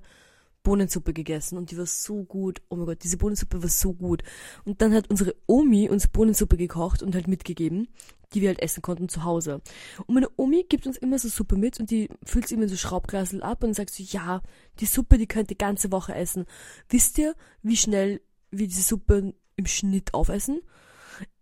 Bohnensuppe 0.62 1.12
gegessen 1.12 1.56
und 1.56 1.70
die 1.70 1.78
war 1.78 1.86
so 1.86 2.24
gut. 2.24 2.60
Oh 2.68 2.76
mein 2.76 2.86
Gott, 2.86 3.02
diese 3.02 3.16
Bohnensuppe 3.16 3.62
war 3.62 3.68
so 3.68 3.92
gut. 3.94 4.22
Und 4.64 4.82
dann 4.82 4.92
hat 4.94 5.08
unsere 5.10 5.34
Omi 5.46 5.88
uns 5.88 6.08
Bohnensuppe 6.08 6.56
gekocht 6.56 7.02
und 7.02 7.14
halt 7.14 7.28
mitgegeben, 7.28 7.88
die 8.34 8.42
wir 8.42 8.48
halt 8.48 8.62
essen 8.62 8.82
konnten 8.82 9.08
zu 9.08 9.24
Hause. 9.24 9.62
Und 10.06 10.14
meine 10.14 10.28
Omi 10.36 10.66
gibt 10.68 10.86
uns 10.86 10.96
immer 10.98 11.18
so 11.18 11.28
Suppe 11.28 11.56
mit 11.56 11.80
und 11.80 11.90
die 11.90 12.08
füllt 12.24 12.48
sie 12.48 12.54
immer 12.54 12.68
so 12.68 12.76
Schraubglasel 12.76 13.42
ab 13.42 13.64
und 13.64 13.74
sagt 13.74 13.90
so, 13.90 14.02
ja, 14.02 14.42
die 14.80 14.86
Suppe, 14.86 15.18
die 15.18 15.26
könnt 15.26 15.50
ihr 15.50 15.56
ganze 15.56 15.92
Woche 15.92 16.14
essen. 16.14 16.46
Wisst 16.88 17.18
ihr, 17.18 17.34
wie 17.62 17.76
schnell 17.76 18.20
wir 18.50 18.68
diese 18.68 18.82
Suppe 18.82 19.34
im 19.56 19.66
Schnitt 19.66 20.14
aufessen? 20.14 20.60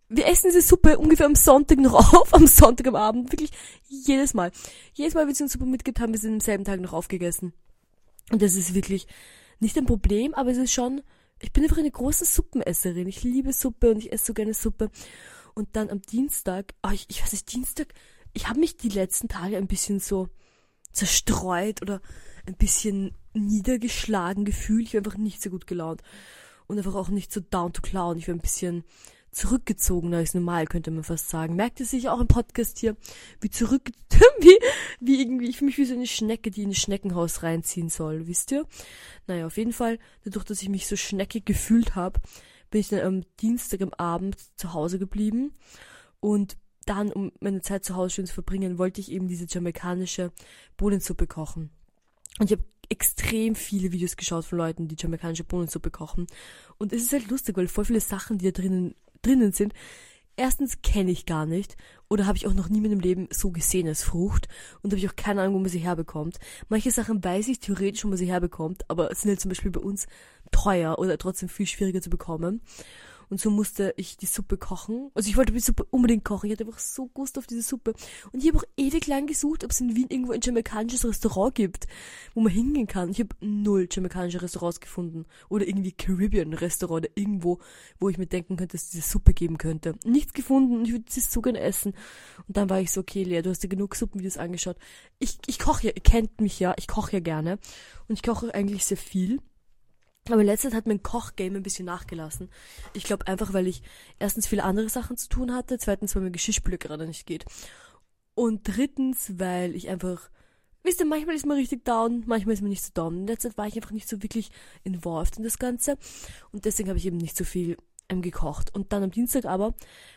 wir 0.08 0.26
essen 0.26 0.48
diese 0.48 0.62
Suppe 0.62 0.98
ungefähr 0.98 1.26
am 1.26 1.34
Sonntag 1.34 1.78
noch 1.78 1.94
auf, 2.14 2.32
am 2.32 2.46
Sonntag 2.46 2.86
am 2.86 2.96
Abend, 2.96 3.32
wirklich 3.32 3.50
jedes 3.88 4.34
Mal. 4.34 4.50
Jedes 4.94 5.14
Mal, 5.14 5.26
wenn 5.26 5.34
sie 5.34 5.42
uns 5.42 5.52
Suppe 5.52 5.66
mitgibt, 5.66 6.00
haben 6.00 6.12
wir 6.12 6.20
sie 6.20 6.28
am 6.28 6.40
selben 6.40 6.64
Tag 6.64 6.80
noch 6.80 6.92
aufgegessen. 6.92 7.52
Und 8.30 8.42
das 8.42 8.54
ist 8.54 8.74
wirklich 8.74 9.06
nicht 9.60 9.76
ein 9.76 9.86
Problem, 9.86 10.34
aber 10.34 10.50
es 10.50 10.58
ist 10.58 10.72
schon, 10.72 11.02
ich 11.40 11.52
bin 11.52 11.64
einfach 11.64 11.78
eine 11.78 11.90
große 11.90 12.24
Suppenesserin. 12.24 13.08
Ich 13.08 13.22
liebe 13.22 13.52
Suppe 13.52 13.90
und 13.90 13.98
ich 13.98 14.12
esse 14.12 14.26
so 14.26 14.34
gerne 14.34 14.54
Suppe. 14.54 14.90
Und 15.54 15.74
dann 15.74 15.90
am 15.90 16.02
Dienstag, 16.02 16.74
oh, 16.82 16.90
ich, 16.92 17.06
ich 17.08 17.22
weiß 17.22 17.32
nicht, 17.32 17.52
Dienstag, 17.52 17.94
ich 18.32 18.48
habe 18.48 18.60
mich 18.60 18.76
die 18.76 18.88
letzten 18.90 19.28
Tage 19.28 19.56
ein 19.56 19.66
bisschen 19.66 20.00
so 20.00 20.28
zerstreut 20.92 21.82
oder 21.82 22.00
ein 22.46 22.54
bisschen 22.54 23.14
niedergeschlagen 23.34 24.44
gefühlt. 24.44 24.86
Ich 24.86 24.94
war 24.94 24.98
einfach 24.98 25.16
nicht 25.16 25.42
so 25.42 25.50
gut 25.50 25.66
gelaunt. 25.66 26.02
Und 26.66 26.78
einfach 26.78 26.94
auch 26.94 27.08
nicht 27.08 27.32
so 27.32 27.40
down 27.40 27.72
to 27.72 27.80
clown. 27.80 28.18
Ich 28.18 28.28
war 28.28 28.34
ein 28.34 28.40
bisschen 28.40 28.84
zurückgezogener 29.38 30.18
als 30.18 30.34
normal, 30.34 30.66
könnte 30.66 30.90
man 30.90 31.04
fast 31.04 31.28
sagen. 31.28 31.54
Merkt 31.56 31.80
ihr 31.80 31.86
sich 31.86 32.08
auch 32.08 32.20
im 32.20 32.26
Podcast 32.26 32.78
hier, 32.78 32.96
wie 33.40 33.50
zurück, 33.50 33.90
wie, 34.40 34.58
wie 35.00 35.20
irgendwie, 35.20 35.48
ich 35.48 35.58
fühle 35.58 35.68
mich 35.68 35.78
wie 35.78 35.84
so 35.84 35.94
eine 35.94 36.06
Schnecke, 36.06 36.50
die 36.50 36.64
in 36.64 36.70
ein 36.70 36.74
Schneckenhaus 36.74 37.42
reinziehen 37.42 37.88
soll, 37.88 38.26
wisst 38.26 38.50
ihr? 38.50 38.66
Naja, 39.26 39.46
auf 39.46 39.56
jeden 39.56 39.72
Fall, 39.72 39.98
dadurch, 40.24 40.44
dass 40.44 40.62
ich 40.62 40.68
mich 40.68 40.86
so 40.86 40.96
schneckig 40.96 41.46
gefühlt 41.46 41.94
habe, 41.94 42.20
bin 42.70 42.80
ich 42.80 42.88
dann 42.88 43.00
am 43.00 43.22
Dienstag 43.40 43.80
am 43.80 43.92
Abend 43.94 44.36
zu 44.56 44.74
Hause 44.74 44.98
geblieben 44.98 45.52
und 46.20 46.56
dann, 46.84 47.12
um 47.12 47.32
meine 47.40 47.62
Zeit 47.62 47.84
zu 47.84 47.96
Hause 47.96 48.16
schön 48.16 48.26
zu 48.26 48.34
verbringen, 48.34 48.78
wollte 48.78 49.00
ich 49.00 49.12
eben 49.12 49.28
diese 49.28 49.46
jamaikanische 49.48 50.32
Bohnensuppe 50.76 51.26
kochen. 51.26 51.70
Und 52.38 52.50
ich 52.50 52.56
habe 52.56 52.64
extrem 52.88 53.54
viele 53.54 53.92
Videos 53.92 54.16
geschaut 54.16 54.46
von 54.46 54.58
Leuten, 54.58 54.88
die 54.88 54.96
jamaikanische 54.98 55.44
Bohnensuppe 55.44 55.90
kochen. 55.90 56.26
Und 56.78 56.92
es 56.92 57.02
ist 57.02 57.12
halt 57.12 57.28
lustig, 57.28 57.56
weil 57.56 57.68
voll 57.68 57.84
viele 57.84 58.00
Sachen, 58.00 58.38
die 58.38 58.50
da 58.50 58.62
drinnen, 58.62 58.94
drinnen 59.22 59.52
sind, 59.52 59.74
erstens 60.36 60.80
kenne 60.82 61.10
ich 61.10 61.26
gar 61.26 61.46
nicht 61.46 61.76
oder 62.08 62.26
habe 62.26 62.38
ich 62.38 62.46
auch 62.46 62.54
noch 62.54 62.68
nie 62.68 62.78
in 62.78 62.84
meinem 62.84 63.00
Leben 63.00 63.28
so 63.30 63.50
gesehen 63.50 63.88
als 63.88 64.02
Frucht 64.02 64.48
und 64.82 64.92
habe 64.92 64.98
ich 64.98 65.08
auch 65.08 65.16
keine 65.16 65.42
Ahnung, 65.42 65.54
wo 65.54 65.58
man 65.58 65.68
sie 65.68 65.78
herbekommt. 65.78 66.38
Manche 66.68 66.90
Sachen 66.90 67.22
weiß 67.22 67.48
ich 67.48 67.60
theoretisch, 67.60 68.04
wo 68.04 68.08
man 68.08 68.16
sie 68.16 68.30
herbekommt, 68.30 68.88
aber 68.88 69.14
sind 69.14 69.30
halt 69.30 69.40
zum 69.40 69.50
Beispiel 69.50 69.70
bei 69.70 69.80
uns 69.80 70.06
teuer 70.50 70.98
oder 70.98 71.18
trotzdem 71.18 71.48
viel 71.48 71.66
schwieriger 71.66 72.00
zu 72.00 72.10
bekommen. 72.10 72.62
Und 73.30 73.40
so 73.40 73.50
musste 73.50 73.94
ich 73.96 74.16
die 74.16 74.26
Suppe 74.26 74.56
kochen. 74.56 75.10
Also 75.14 75.28
ich 75.28 75.36
wollte 75.36 75.52
die 75.52 75.60
Suppe 75.60 75.84
unbedingt 75.90 76.24
kochen. 76.24 76.46
Ich 76.46 76.52
hatte 76.52 76.64
einfach 76.64 76.78
so 76.78 77.06
Gust 77.06 77.38
auf 77.38 77.46
diese 77.46 77.62
Suppe. 77.62 77.94
Und 78.32 78.42
ich 78.42 78.48
habe 78.48 78.58
auch 78.58 78.64
ewig 78.76 79.06
lang 79.06 79.26
gesucht, 79.26 79.64
ob 79.64 79.70
es 79.70 79.80
in 79.80 79.94
Wien 79.96 80.08
irgendwo 80.08 80.32
ein 80.32 80.40
jamaikanisches 80.42 81.04
Restaurant 81.04 81.54
gibt, 81.54 81.86
wo 82.34 82.40
man 82.40 82.52
hingehen 82.52 82.86
kann. 82.86 83.10
Ich 83.10 83.20
habe 83.20 83.34
null 83.40 83.88
jamaikanische 83.90 84.42
Restaurants 84.42 84.80
gefunden. 84.80 85.26
Oder 85.48 85.66
irgendwie 85.66 85.92
Caribbean 85.92 86.54
Restaurant 86.54 87.06
oder 87.06 87.10
irgendwo, 87.14 87.58
wo 87.98 88.08
ich 88.08 88.18
mir 88.18 88.26
denken 88.26 88.56
könnte, 88.56 88.72
dass 88.76 88.84
es 88.84 88.90
diese 88.90 89.08
Suppe 89.08 89.34
geben 89.34 89.58
könnte. 89.58 89.94
Nichts 90.04 90.32
gefunden 90.32 90.78
und 90.78 90.84
ich 90.86 90.92
würde 90.92 91.04
sie 91.08 91.20
so 91.20 91.40
gerne 91.40 91.60
essen. 91.60 91.94
Und 92.46 92.56
dann 92.56 92.70
war 92.70 92.80
ich 92.80 92.90
so, 92.90 93.00
okay, 93.00 93.22
Lea, 93.24 93.42
du 93.42 93.50
hast 93.50 93.62
dir 93.62 93.68
genug 93.68 93.94
Suppenvideos 93.94 94.38
angeschaut. 94.38 94.76
Ich, 95.18 95.38
ich 95.46 95.58
koche 95.58 95.88
ja, 95.88 95.92
ihr 95.94 96.02
kennt 96.02 96.40
mich 96.40 96.58
ja, 96.58 96.74
ich 96.78 96.88
koche 96.88 97.14
ja 97.14 97.20
gerne. 97.20 97.58
Und 98.08 98.14
ich 98.14 98.22
koche 98.22 98.54
eigentlich 98.54 98.84
sehr 98.84 98.96
viel. 98.96 99.40
Aber 100.30 100.56
Zeit 100.56 100.74
hat 100.74 100.86
mein 100.86 101.02
Kochgame 101.02 101.56
ein 101.56 101.62
bisschen 101.62 101.86
nachgelassen. 101.86 102.48
Ich 102.92 103.04
glaube 103.04 103.26
einfach, 103.26 103.52
weil 103.52 103.66
ich 103.66 103.82
erstens 104.18 104.46
viele 104.46 104.64
andere 104.64 104.88
Sachen 104.88 105.16
zu 105.16 105.28
tun 105.28 105.54
hatte, 105.54 105.78
zweitens, 105.78 106.14
weil 106.14 106.22
mein 106.22 106.32
Geschirrspüler 106.32 106.78
gerade 106.78 107.06
nicht 107.06 107.26
geht. 107.26 107.44
Und 108.34 108.60
drittens, 108.64 109.38
weil 109.38 109.74
ich 109.74 109.88
einfach, 109.88 110.30
wisst 110.82 111.00
ihr, 111.00 111.06
manchmal 111.06 111.34
ist 111.34 111.46
man 111.46 111.56
richtig 111.56 111.84
down, 111.84 112.24
manchmal 112.26 112.54
ist 112.54 112.60
man 112.60 112.70
nicht 112.70 112.84
so 112.84 112.90
down. 112.94 113.20
In 113.20 113.26
letzter 113.26 113.48
Zeit 113.50 113.58
war 113.58 113.66
ich 113.66 113.76
einfach 113.76 113.90
nicht 113.90 114.08
so 114.08 114.22
wirklich 114.22 114.50
involved 114.84 115.38
in 115.38 115.44
das 115.44 115.58
Ganze. 115.58 115.96
Und 116.52 116.64
deswegen 116.64 116.88
habe 116.88 116.98
ich 116.98 117.06
eben 117.06 117.16
nicht 117.16 117.36
so 117.36 117.44
viel 117.44 117.76
ähm, 118.08 118.22
gekocht. 118.22 118.74
Und 118.74 118.92
dann 118.92 119.02
am 119.02 119.10
Dienstag 119.10 119.44
aber 119.44 119.74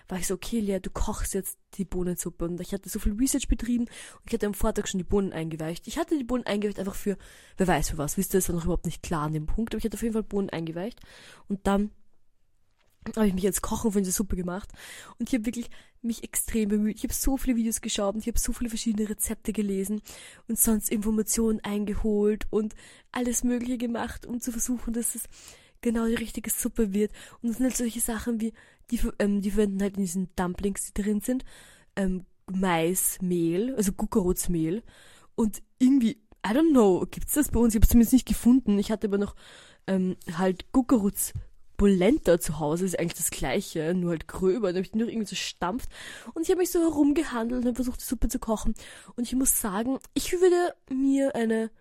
war 0.08 0.18
ich 0.18 0.28
so, 0.28 0.36
okay, 0.36 0.60
Lea, 0.60 0.80
du 0.80 0.90
kochst 0.90 1.34
jetzt 1.34 1.58
die 1.76 1.86
Bohnensuppe. 1.86 2.46
Und 2.46 2.60
ich 2.62 2.74
hatte 2.74 2.90
so 2.90 3.00
viel 3.00 3.14
Research 3.14 3.48
betrieben 3.48 3.84
und 3.86 4.28
ich 4.28 4.34
hatte 4.34 4.46
am 4.46 4.54
Vortag 4.54 4.88
schon 4.88 4.98
die 4.98 5.04
Bohnen 5.04 5.34
eingeweicht. 5.34 5.88
Ich 5.88 5.98
hatte 5.98 6.18
die 6.18 6.24
Bohnen 6.24 6.46
eingeweicht 6.46 6.80
einfach 6.80 6.96
für, 6.96 7.18
wer 7.58 7.68
weiß 7.68 7.92
für 7.92 7.98
was. 7.98 8.18
Wisst 8.18 8.34
ihr, 8.34 8.40
das 8.40 8.50
war 8.50 8.56
noch 8.56 8.66
überhaupt 8.66 8.86
nicht 8.86 9.04
klar 9.04 9.24
an 9.24 9.34
dem 9.34 9.46
Punkt. 9.46 9.74
Aber 9.74 9.80
ich 9.80 9.86
hatte 9.86 9.96
auf 9.96 10.04
jeden 10.04 10.14
Fall 10.14 10.24
Bohnen 10.24 10.50
eingeweicht. 10.50 11.00
Und 11.48 11.66
dann 11.68 11.92
habe 13.16 13.28
ich 13.28 13.34
mich 13.34 13.44
jetzt 13.44 13.62
Kochen 13.62 13.92
von 13.92 14.04
dieser 14.04 14.14
Suppe 14.14 14.36
gemacht 14.36 14.70
und 15.18 15.28
ich 15.28 15.34
habe 15.34 15.46
wirklich 15.46 15.70
mich 16.02 16.24
extrem 16.24 16.70
bemüht. 16.70 16.98
Ich 16.98 17.04
habe 17.04 17.14
so 17.14 17.38
viele 17.38 17.56
Videos 17.56 17.82
geschaut 17.82 18.16
und 18.16 18.22
ich 18.22 18.28
habe 18.28 18.40
so 18.40 18.54
viele 18.54 18.70
verschiedene 18.70 19.10
Rezepte 19.10 19.54
gelesen 19.54 20.02
und 20.48 20.60
sonst 20.60 20.90
Informationen 20.90 21.60
eingeholt 21.62 22.46
und 22.50 22.76
alles 23.12 23.44
Mögliche 23.44 23.78
gemacht, 23.78 24.26
um 24.26 24.40
zu 24.40 24.52
versuchen, 24.52 24.94
dass 24.94 25.16
es 25.16 25.24
genau 25.82 26.06
die 26.06 26.16
richtige 26.16 26.50
Suppe 26.50 26.94
wird. 26.94 27.12
Und 27.42 27.50
das 27.50 27.58
sind 27.58 27.66
halt 27.68 27.78
solche 27.78 28.00
Sachen 28.00 28.40
wie, 28.42 28.54
die, 28.90 29.00
ähm, 29.20 29.42
die 29.42 29.52
verwenden 29.52 29.82
halt 29.82 29.96
in 29.96 30.04
diesen 30.04 30.30
Dumplings, 30.36 30.94
die 30.94 31.02
drin 31.02 31.22
sind, 31.22 31.46
ähm, 31.96 32.26
Maismehl, 32.52 33.76
also 33.76 33.92
Guckerotsmehl. 33.94 34.84
Und 35.36 35.62
irgendwie, 35.80 36.22
I 36.46 36.50
don't 36.50 36.72
know, 36.72 37.06
gibt's 37.10 37.34
das 37.34 37.50
bei 37.50 37.60
uns? 37.60 37.74
Ich 37.74 37.78
habe 37.78 37.86
es 37.86 37.90
zumindest 37.90 38.14
nicht 38.14 38.28
gefunden. 38.28 38.80
Ich 38.80 38.92
hatte 38.92 39.08
aber 39.08 39.18
noch 39.18 39.36
ähm, 39.88 40.18
halt 40.38 40.72
Guckerots 40.72 41.34
Polenta 41.82 42.40
zu 42.40 42.60
Hause 42.60 42.86
ist 42.86 43.00
eigentlich 43.00 43.18
das 43.18 43.32
gleiche, 43.32 43.96
nur 43.96 44.12
halt 44.12 44.28
gröber. 44.28 44.68
Da 44.72 44.76
habe 44.76 44.86
ich 44.86 44.92
die 44.92 45.00
nur 45.00 45.10
irgendwie 45.10 45.26
so 45.26 45.36
stampft. 45.36 45.90
Und 46.36 46.44
ich 46.44 46.50
habe 46.50 46.60
mich 46.60 46.70
so 46.70 46.80
herumgehandelt 46.80 47.62
und 47.62 47.66
habe 47.66 47.76
versucht, 47.76 48.02
die 48.02 48.06
Suppe 48.06 48.28
zu 48.28 48.38
kochen. 48.38 48.76
Und 49.16 49.24
ich 49.24 49.34
muss 49.34 49.60
sagen, 49.60 49.98
ich 50.14 50.32
würde 50.32 50.76
mir 50.92 51.34
eine 51.34 51.72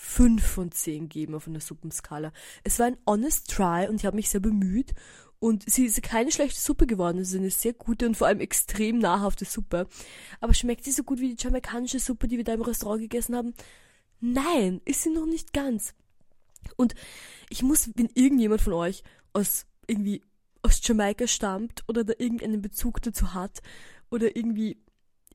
5 0.00 0.46
von 0.46 0.70
10 0.70 1.08
geben 1.08 1.34
auf 1.34 1.48
einer 1.48 1.60
Suppenskala. 1.60 2.32
Es 2.62 2.78
war 2.78 2.86
ein 2.86 2.96
honest 3.04 3.50
try 3.50 3.88
und 3.88 3.96
ich 3.96 4.06
habe 4.06 4.14
mich 4.14 4.30
sehr 4.30 4.40
bemüht 4.40 4.94
und 5.40 5.68
sie 5.68 5.86
ist 5.86 6.00
keine 6.02 6.30
schlechte 6.30 6.60
Suppe 6.60 6.86
geworden. 6.86 7.18
Es 7.18 7.32
ist 7.32 7.40
eine 7.40 7.50
sehr 7.50 7.72
gute 7.72 8.06
und 8.06 8.16
vor 8.16 8.28
allem 8.28 8.38
extrem 8.38 8.98
nahrhafte 8.98 9.44
Suppe. 9.44 9.88
Aber 10.40 10.54
schmeckt 10.54 10.84
sie 10.84 10.92
so 10.92 11.02
gut 11.02 11.18
wie 11.18 11.34
die 11.34 11.42
jamaikanische 11.42 11.98
Suppe, 11.98 12.28
die 12.28 12.36
wir 12.36 12.44
da 12.44 12.54
im 12.54 12.62
Restaurant 12.62 13.00
gegessen 13.00 13.34
haben? 13.34 13.54
Nein, 14.20 14.80
ist 14.84 15.02
sie 15.02 15.10
noch 15.10 15.26
nicht 15.26 15.52
ganz. 15.52 15.94
Und 16.76 16.94
ich 17.50 17.64
muss, 17.64 17.90
wenn 17.96 18.08
irgendjemand 18.14 18.62
von 18.62 18.74
euch 18.74 19.02
aus 19.32 19.66
irgendwie 19.88 20.22
aus 20.62 20.80
Jamaika 20.82 21.26
stammt 21.26 21.82
oder 21.88 22.04
da 22.04 22.12
irgendeinen 22.18 22.62
Bezug 22.62 23.02
dazu 23.02 23.34
hat 23.34 23.62
oder 24.10 24.36
irgendwie 24.36 24.78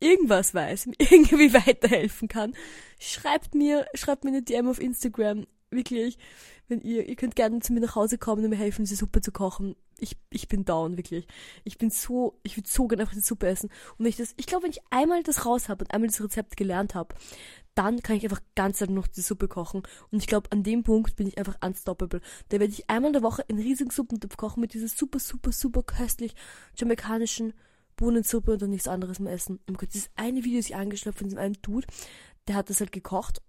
irgendwas 0.03 0.53
weiß, 0.53 0.89
irgendwie 0.97 1.53
weiterhelfen 1.53 2.27
kann, 2.27 2.53
schreibt 2.99 3.55
mir, 3.55 3.87
schreibt 3.93 4.23
mir 4.23 4.31
eine 4.31 4.41
DM 4.41 4.67
auf 4.67 4.79
Instagram. 4.79 5.47
Wirklich, 5.71 6.19
wenn 6.67 6.81
ihr, 6.81 7.07
ihr 7.07 7.15
könnt 7.15 7.35
gerne 7.35 7.59
zu 7.59 7.73
mir 7.73 7.79
nach 7.79 7.95
Hause 7.95 8.17
kommen 8.17 8.43
und 8.43 8.49
mir 8.49 8.55
helfen, 8.55 8.85
diese 8.85 8.95
Suppe 8.95 9.21
zu 9.21 9.31
kochen. 9.31 9.75
Ich, 9.97 10.17
ich 10.29 10.47
bin 10.47 10.65
down, 10.65 10.97
wirklich. 10.97 11.27
Ich 11.63 11.77
bin 11.77 11.89
so, 11.89 12.39
ich 12.43 12.57
würde 12.57 12.69
so 12.69 12.87
gerne 12.87 13.03
einfach 13.03 13.15
die 13.15 13.21
Suppe 13.21 13.47
essen. 13.47 13.69
Und 13.97 13.99
wenn 13.99 14.07
ich 14.07 14.17
das, 14.17 14.33
ich 14.37 14.45
glaube, 14.45 14.63
wenn 14.63 14.71
ich 14.71 14.81
einmal 14.89 15.23
das 15.23 15.45
raus 15.45 15.69
habe 15.69 15.83
und 15.83 15.93
einmal 15.93 16.09
das 16.09 16.21
Rezept 16.21 16.57
gelernt 16.57 16.93
habe, 16.93 17.15
dann 17.75 18.01
kann 18.01 18.15
ich 18.15 18.23
einfach 18.23 18.41
ganz 18.55 18.81
einfach 18.81 18.93
noch 18.93 19.07
die 19.07 19.21
Suppe 19.21 19.47
kochen. 19.47 19.83
Und 20.11 20.19
ich 20.19 20.27
glaube, 20.27 20.51
an 20.51 20.63
dem 20.63 20.83
Punkt 20.83 21.15
bin 21.15 21.27
ich 21.27 21.37
einfach 21.37 21.57
unstoppable. 21.65 22.21
Da 22.49 22.59
werde 22.59 22.71
ich 22.73 22.89
einmal 22.89 23.09
in 23.09 23.13
der 23.13 23.23
Woche 23.23 23.43
einen 23.49 23.59
riesigen 23.59 23.89
Suppentopf 23.89 24.37
kochen 24.37 24.61
mit 24.61 24.73
dieser 24.73 24.87
super, 24.87 25.19
super, 25.19 25.51
super 25.51 25.83
köstlich 25.83 26.35
jamaikanischen 26.75 27.53
Bohnensuppe 27.95 28.53
und 28.53 28.61
dann 28.61 28.69
nichts 28.69 28.87
anderes 28.87 29.19
mehr 29.19 29.33
essen. 29.33 29.59
Oh 29.69 29.73
Gott, 29.73 29.93
dieses 29.93 30.09
eine 30.15 30.43
Video, 30.43 30.59
das 30.59 30.67
ich 30.67 30.75
angeschleppt 30.75 31.17
von 31.17 31.27
diesem 31.27 31.39
einen 31.39 31.57
Dude, 31.61 31.87
der 32.47 32.55
hat 32.55 32.69
das 32.69 32.79
halt 32.79 32.91
gekocht. 32.91 33.41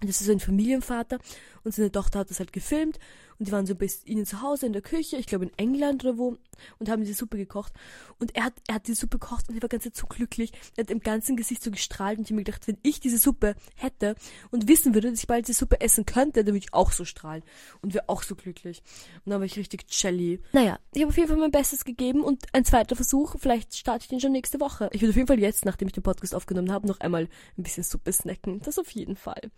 Das 0.00 0.20
ist 0.20 0.26
so 0.26 0.32
ein 0.32 0.40
Familienvater 0.40 1.18
und 1.62 1.74
seine 1.74 1.92
Tochter 1.92 2.20
hat 2.20 2.30
das 2.30 2.40
halt 2.40 2.52
gefilmt 2.52 2.98
und 3.42 3.48
die 3.48 3.52
waren 3.52 3.66
so 3.66 3.74
bis 3.74 4.06
ihnen 4.06 4.24
zu 4.24 4.40
Hause 4.40 4.66
in 4.66 4.72
der 4.72 4.82
Küche, 4.82 5.16
ich 5.16 5.26
glaube 5.26 5.46
in 5.46 5.50
England 5.56 6.04
oder 6.04 6.16
wo, 6.16 6.36
und 6.78 6.88
haben 6.88 7.02
diese 7.02 7.14
Suppe 7.14 7.36
gekocht. 7.36 7.72
Und 8.20 8.36
er 8.36 8.44
hat, 8.44 8.52
er 8.68 8.76
hat 8.76 8.86
die 8.86 8.94
Suppe 8.94 9.18
gekocht 9.18 9.48
und 9.48 9.56
er 9.56 9.62
war 9.62 9.68
ganz 9.68 9.82
so 9.82 10.06
glücklich. 10.06 10.52
Er 10.76 10.84
hat 10.84 10.92
im 10.92 11.00
ganzen 11.00 11.36
Gesicht 11.36 11.60
so 11.60 11.72
gestrahlt 11.72 12.18
und 12.18 12.24
ich 12.24 12.30
habe 12.30 12.36
mir 12.36 12.44
gedacht, 12.44 12.68
wenn 12.68 12.78
ich 12.84 13.00
diese 13.00 13.18
Suppe 13.18 13.56
hätte 13.74 14.14
und 14.52 14.68
wissen 14.68 14.94
würde, 14.94 15.10
dass 15.10 15.18
ich 15.18 15.26
bald 15.26 15.48
diese 15.48 15.58
Suppe 15.58 15.80
essen 15.80 16.06
könnte, 16.06 16.44
dann 16.44 16.54
würde 16.54 16.64
ich 16.64 16.72
auch 16.72 16.92
so 16.92 17.04
strahlen 17.04 17.42
und 17.80 17.94
wäre 17.94 18.08
auch 18.08 18.22
so 18.22 18.36
glücklich. 18.36 18.80
Und 19.24 19.30
dann 19.30 19.40
war 19.40 19.46
ich 19.46 19.56
richtig 19.56 19.86
jelly. 19.90 20.40
Naja, 20.52 20.78
ich 20.94 21.02
habe 21.02 21.10
auf 21.10 21.16
jeden 21.16 21.28
Fall 21.28 21.38
mein 21.38 21.50
Bestes 21.50 21.84
gegeben 21.84 22.22
und 22.22 22.44
ein 22.52 22.64
zweiter 22.64 22.94
Versuch, 22.94 23.34
vielleicht 23.40 23.74
starte 23.74 24.04
ich 24.04 24.08
den 24.08 24.20
schon 24.20 24.30
nächste 24.30 24.60
Woche. 24.60 24.88
Ich 24.92 25.00
würde 25.00 25.10
auf 25.10 25.16
jeden 25.16 25.26
Fall 25.26 25.40
jetzt, 25.40 25.64
nachdem 25.64 25.88
ich 25.88 25.94
den 25.94 26.04
Podcast 26.04 26.36
aufgenommen 26.36 26.70
habe, 26.70 26.86
noch 26.86 27.00
einmal 27.00 27.24
ein 27.58 27.62
bisschen 27.64 27.82
Suppe 27.82 28.12
snacken. 28.12 28.60
Das 28.60 28.78
auf 28.78 28.92
jeden 28.92 29.16
Fall. 29.16 29.50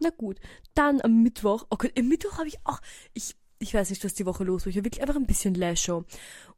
Na 0.00 0.10
gut, 0.10 0.38
dann 0.74 1.00
am 1.02 1.22
Mittwoch, 1.22 1.66
okay, 1.70 1.92
am 1.96 2.08
Mittwoch 2.08 2.38
habe 2.38 2.48
ich 2.48 2.58
auch, 2.64 2.80
ich 3.14 3.27
ich 3.58 3.74
weiß 3.74 3.90
nicht, 3.90 4.04
was 4.04 4.14
die 4.14 4.26
Woche 4.26 4.44
los 4.44 4.64
war. 4.64 4.70
Ich 4.70 4.76
war 4.76 4.84
wirklich 4.84 5.02
einfach 5.02 5.16
ein 5.16 5.26
bisschen 5.26 5.54
Leisure. 5.54 6.04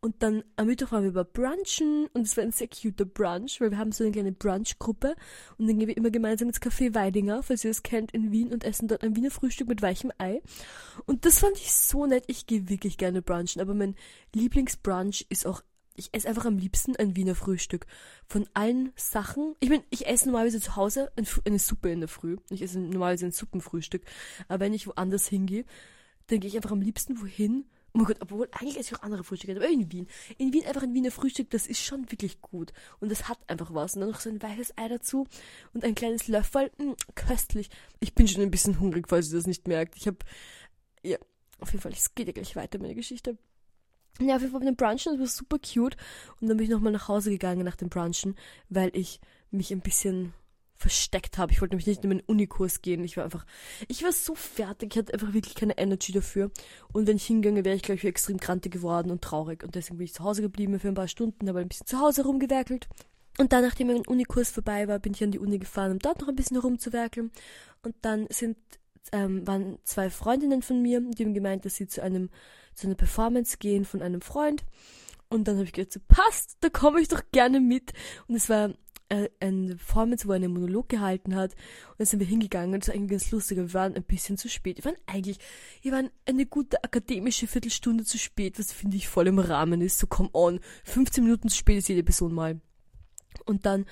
Und 0.01 0.23
dann 0.23 0.45
am 0.57 0.67
Mittwoch 0.67 0.93
waren 0.93 1.03
wir 1.03 1.11
über 1.11 1.25
Brunchen 1.25 2.07
und 2.13 2.23
es 2.23 2.37
war 2.37 2.45
ein 2.45 2.53
sehr 2.53 2.69
cuter 2.69 3.05
Brunch, 3.05 3.61
weil 3.61 3.71
wir 3.71 3.79
haben 3.79 3.93
so 3.93 4.05
eine 4.05 4.13
kleine 4.13 4.33
Brunch-Gruppe 4.33 5.15
und 5.59 5.69
dann 5.69 5.79
gehen 5.79 5.89
wir 5.89 5.97
immer 5.97 6.11
gemeinsam 6.11 6.49
ins 6.49 6.61
Café 6.61 6.95
Weidinger, 6.95 7.43
falls 7.43 7.65
ihr 7.65 7.71
es 7.71 7.83
kennt, 7.83 8.13
in 8.13 8.33
Wien 8.33 8.53
und 8.53 8.65
essen 8.65 8.89
dort 8.89 9.03
ein 9.03 9.17
Wiener 9.17 9.31
Frühstück 9.31 9.69
mit 9.69 9.83
weichem 9.83 10.13
Ei. 10.19 10.43
Und 11.07 11.25
das 11.25 11.39
fand 11.41 11.57
ich 11.57 11.73
so 11.73 12.07
nett. 12.07 12.25
Ich 12.29 12.47
gehe 12.47 12.69
wirklich 12.69 12.99
gerne 12.99 13.23
brunchen, 13.23 13.61
aber 13.61 13.75
mein 13.75 13.95
Lieblingsbrunch 14.35 15.27
ist 15.29 15.47
auch 15.47 15.63
ich 15.97 16.09
esse 16.13 16.29
einfach 16.29 16.47
am 16.47 16.57
liebsten 16.57 16.97
ein 16.97 17.15
Wiener 17.15 17.35
Frühstück. 17.35 17.87
Von 18.27 18.49
allen 18.55 18.93
Sachen. 18.97 19.55
Ich 19.61 19.69
meine, 19.69 19.85
ich 19.91 20.07
esse 20.07 20.27
normalerweise 20.27 20.61
zu 20.61 20.77
Hause 20.77 21.13
eine 21.45 21.59
Suppe 21.59 21.91
in 21.91 22.01
der 22.01 22.09
Früh. 22.09 22.39
Ich 22.49 22.63
esse 22.63 22.81
normalerweise 22.81 23.27
ein 23.27 23.33
Suppenfrühstück. 23.33 24.03
Aber 24.49 24.61
wenn 24.61 24.73
ich 24.73 24.87
woanders 24.87 25.27
hingehe, 25.27 25.67
dann 26.31 26.41
gehe 26.41 26.49
ich 26.49 26.57
einfach 26.57 26.71
am 26.71 26.81
liebsten 26.81 27.21
wohin. 27.21 27.65
Oh 27.93 27.99
mein 27.99 28.07
Gott, 28.07 28.19
obwohl 28.21 28.49
eigentlich 28.53 28.79
esse 28.79 28.95
ich 28.95 29.01
auch 29.01 29.03
andere 29.03 29.25
Frühstücke, 29.25 29.57
aber 29.57 29.69
in 29.69 29.91
Wien. 29.91 30.07
In 30.39 30.53
Wien 30.53 30.65
einfach 30.65 30.85
ein 30.85 30.95
Wiener 30.95 31.11
Frühstück, 31.11 31.51
das 31.51 31.67
ist 31.67 31.81
schon 31.81 32.11
wirklich 32.13 32.41
gut. 32.41 32.73
Und 33.01 33.11
das 33.11 33.29
hat 33.29 33.39
einfach 33.49 33.75
was. 33.75 33.95
Und 33.95 34.03
dann 34.03 34.11
noch 34.11 34.21
so 34.21 34.31
ein 34.31 34.41
weiches 34.43 34.77
Ei 34.79 34.89
dazu 34.89 35.27
und 35.73 35.85
ein 35.85 35.97
kleines 35.97 36.29
Löffel. 36.29 36.71
Mh, 36.79 36.85
hm, 36.85 36.97
köstlich. 37.17 37.69
Ich 37.99 38.15
bin 38.15 38.29
schon 38.29 38.43
ein 38.43 38.51
bisschen 38.51 38.79
hungrig, 38.79 39.09
falls 39.09 39.31
ihr 39.31 39.39
das 39.39 39.49
nicht 39.49 39.67
merkt. 39.67 39.97
Ich 39.97 40.07
habe, 40.07 40.19
ja, 41.03 41.19
auf 41.59 41.73
jeden 41.73 41.83
Fall, 41.83 41.93
es 41.93 42.15
geht 42.15 42.29
ja 42.29 42.33
gleich 42.33 42.55
weiter, 42.55 42.79
meine 42.79 42.95
Geschichte. 42.95 43.37
Ja, 44.21 44.37
auf 44.37 44.43
jeden 44.43 44.53
Fall 44.53 44.61
mit 44.61 44.69
dem 44.69 44.77
Brunchen, 44.77 45.13
das 45.13 45.21
war 45.21 45.27
super 45.27 45.59
cute. 45.59 45.97
Und 46.41 46.49
dann 46.49 46.59
bin 46.59 46.65
ich 46.65 46.71
nochmal 46.71 46.93
nach 46.93 47.09
Hause 47.09 47.31
gegangen 47.31 47.65
nach 47.65 47.77
dem 47.77 47.89
Brunchen, 47.89 48.37
weil 48.69 48.91
ich 48.95 49.21
mich 49.51 49.73
ein 49.73 49.81
bisschen 49.81 50.33
versteckt 50.81 51.37
habe. 51.37 51.53
Ich 51.53 51.61
wollte 51.61 51.75
nämlich 51.75 51.87
nicht 51.87 52.03
in 52.03 52.09
meinen 52.09 52.23
Unikurs 52.27 52.81
gehen. 52.81 53.05
Ich 53.05 53.19
war 53.19 53.25
einfach, 53.25 53.45
ich 53.87 54.03
war 54.03 54.13
so 54.13 54.35
fertig, 54.35 54.93
ich 54.93 54.99
hatte 54.99 55.13
einfach 55.13 55.35
wirklich 55.35 55.55
keine 55.55 55.77
Energy 55.77 56.11
dafür. 56.11 56.51
Und 56.93 57.07
wenn 57.07 57.17
ich 57.17 57.27
hingegangen 57.27 57.67
wäre 57.67 57.77
ich, 57.77 57.83
glaube 57.83 57.99
ich, 57.99 58.05
extrem 58.05 58.41
krantig 58.41 58.73
geworden 58.73 59.11
und 59.11 59.23
traurig. 59.23 59.63
Und 59.63 59.75
deswegen 59.75 59.99
bin 59.99 60.07
ich 60.07 60.15
zu 60.15 60.25
Hause 60.25 60.41
geblieben 60.41 60.81
für 60.81 60.89
ein 60.89 60.95
paar 60.95 61.07
Stunden, 61.07 61.49
habe 61.49 61.61
ein 61.61 61.69
bisschen 61.69 61.87
zu 61.87 62.01
Hause 62.01 62.25
rumgewerkelt. 62.25 62.89
Und 63.37 63.53
dann, 63.53 63.63
nachdem 63.63 63.89
mein 63.89 64.07
Unikurs 64.07 64.51
vorbei 64.51 64.89
war, 64.89 64.99
bin 64.99 65.13
ich 65.13 65.23
an 65.23 65.31
die 65.31 65.39
Uni 65.39 65.59
gefahren, 65.59 65.93
um 65.93 65.99
dort 65.99 66.21
noch 66.23 66.29
ein 66.29 66.37
bisschen 66.37 66.57
herumzuwerkeln. 66.57 67.31
Und 67.83 67.95
dann 68.01 68.27
sind, 68.31 68.57
ähm, 69.13 69.47
waren 69.47 69.79
zwei 69.85 70.09
Freundinnen 70.09 70.63
von 70.63 70.81
mir, 70.81 71.01
die 71.01 71.25
haben 71.25 71.35
gemeint, 71.35 71.67
dass 71.67 71.77
sie 71.77 71.89
zu 71.89 72.03
einem, 72.03 72.31
zu 72.75 72.87
einer 72.87 72.97
Performance 72.97 73.59
gehen 73.59 73.85
von 73.85 74.01
einem 74.01 74.23
Freund. 74.23 74.65
Und 75.29 75.47
dann 75.47 75.57
habe 75.57 75.65
ich 75.65 75.73
gedacht, 75.73 75.93
so 75.93 76.01
passt, 76.09 76.57
da 76.61 76.71
komme 76.71 77.03
ich 77.03 77.09
doch 77.09 77.23
gerne 77.33 77.61
mit. 77.61 77.93
Und 78.29 78.35
es 78.35 78.49
war 78.49 78.73
eine 79.11 79.75
Performance, 79.75 80.27
wo 80.27 80.33
er 80.33 80.37
einen 80.37 80.53
Monolog 80.53 80.89
gehalten 80.89 81.35
hat. 81.35 81.53
Und 81.91 81.99
dann 81.99 82.07
sind 82.07 82.21
wir 82.21 82.27
hingegangen 82.27 82.75
und 82.75 82.83
das 82.83 82.89
war 82.89 82.95
eigentlich 82.95 83.11
ganz 83.11 83.31
lustig. 83.31 83.59
Wir 83.59 83.75
waren 83.75 83.95
ein 83.95 84.05
bisschen 84.05 84.39
zu 84.39 84.49
spät. 84.49 84.79
Wir 84.79 84.85
waren 84.85 85.01
eigentlich, 85.07 85.39
wir 85.83 85.93
waren 85.93 86.11
eine 86.27 86.47
gute 86.47 86.83
akademische 86.85 87.47
Viertelstunde 87.47 88.05
zu 88.05 88.19
spät, 88.19 88.59
was 88.59 88.73
finde 88.73 88.97
ich 88.97 89.09
voll 89.09 89.27
im 89.27 89.39
Rahmen 89.39 89.81
ist. 89.81 89.99
So 89.99 90.07
come 90.07 90.31
on. 90.33 90.61
15 90.85 91.25
Minuten 91.25 91.49
zu 91.49 91.57
spät 91.57 91.79
ist 91.79 91.89
jede 91.89 92.05
Person 92.05 92.33
mal. 92.33 92.61
Und 93.47 93.67
dann 93.67 93.87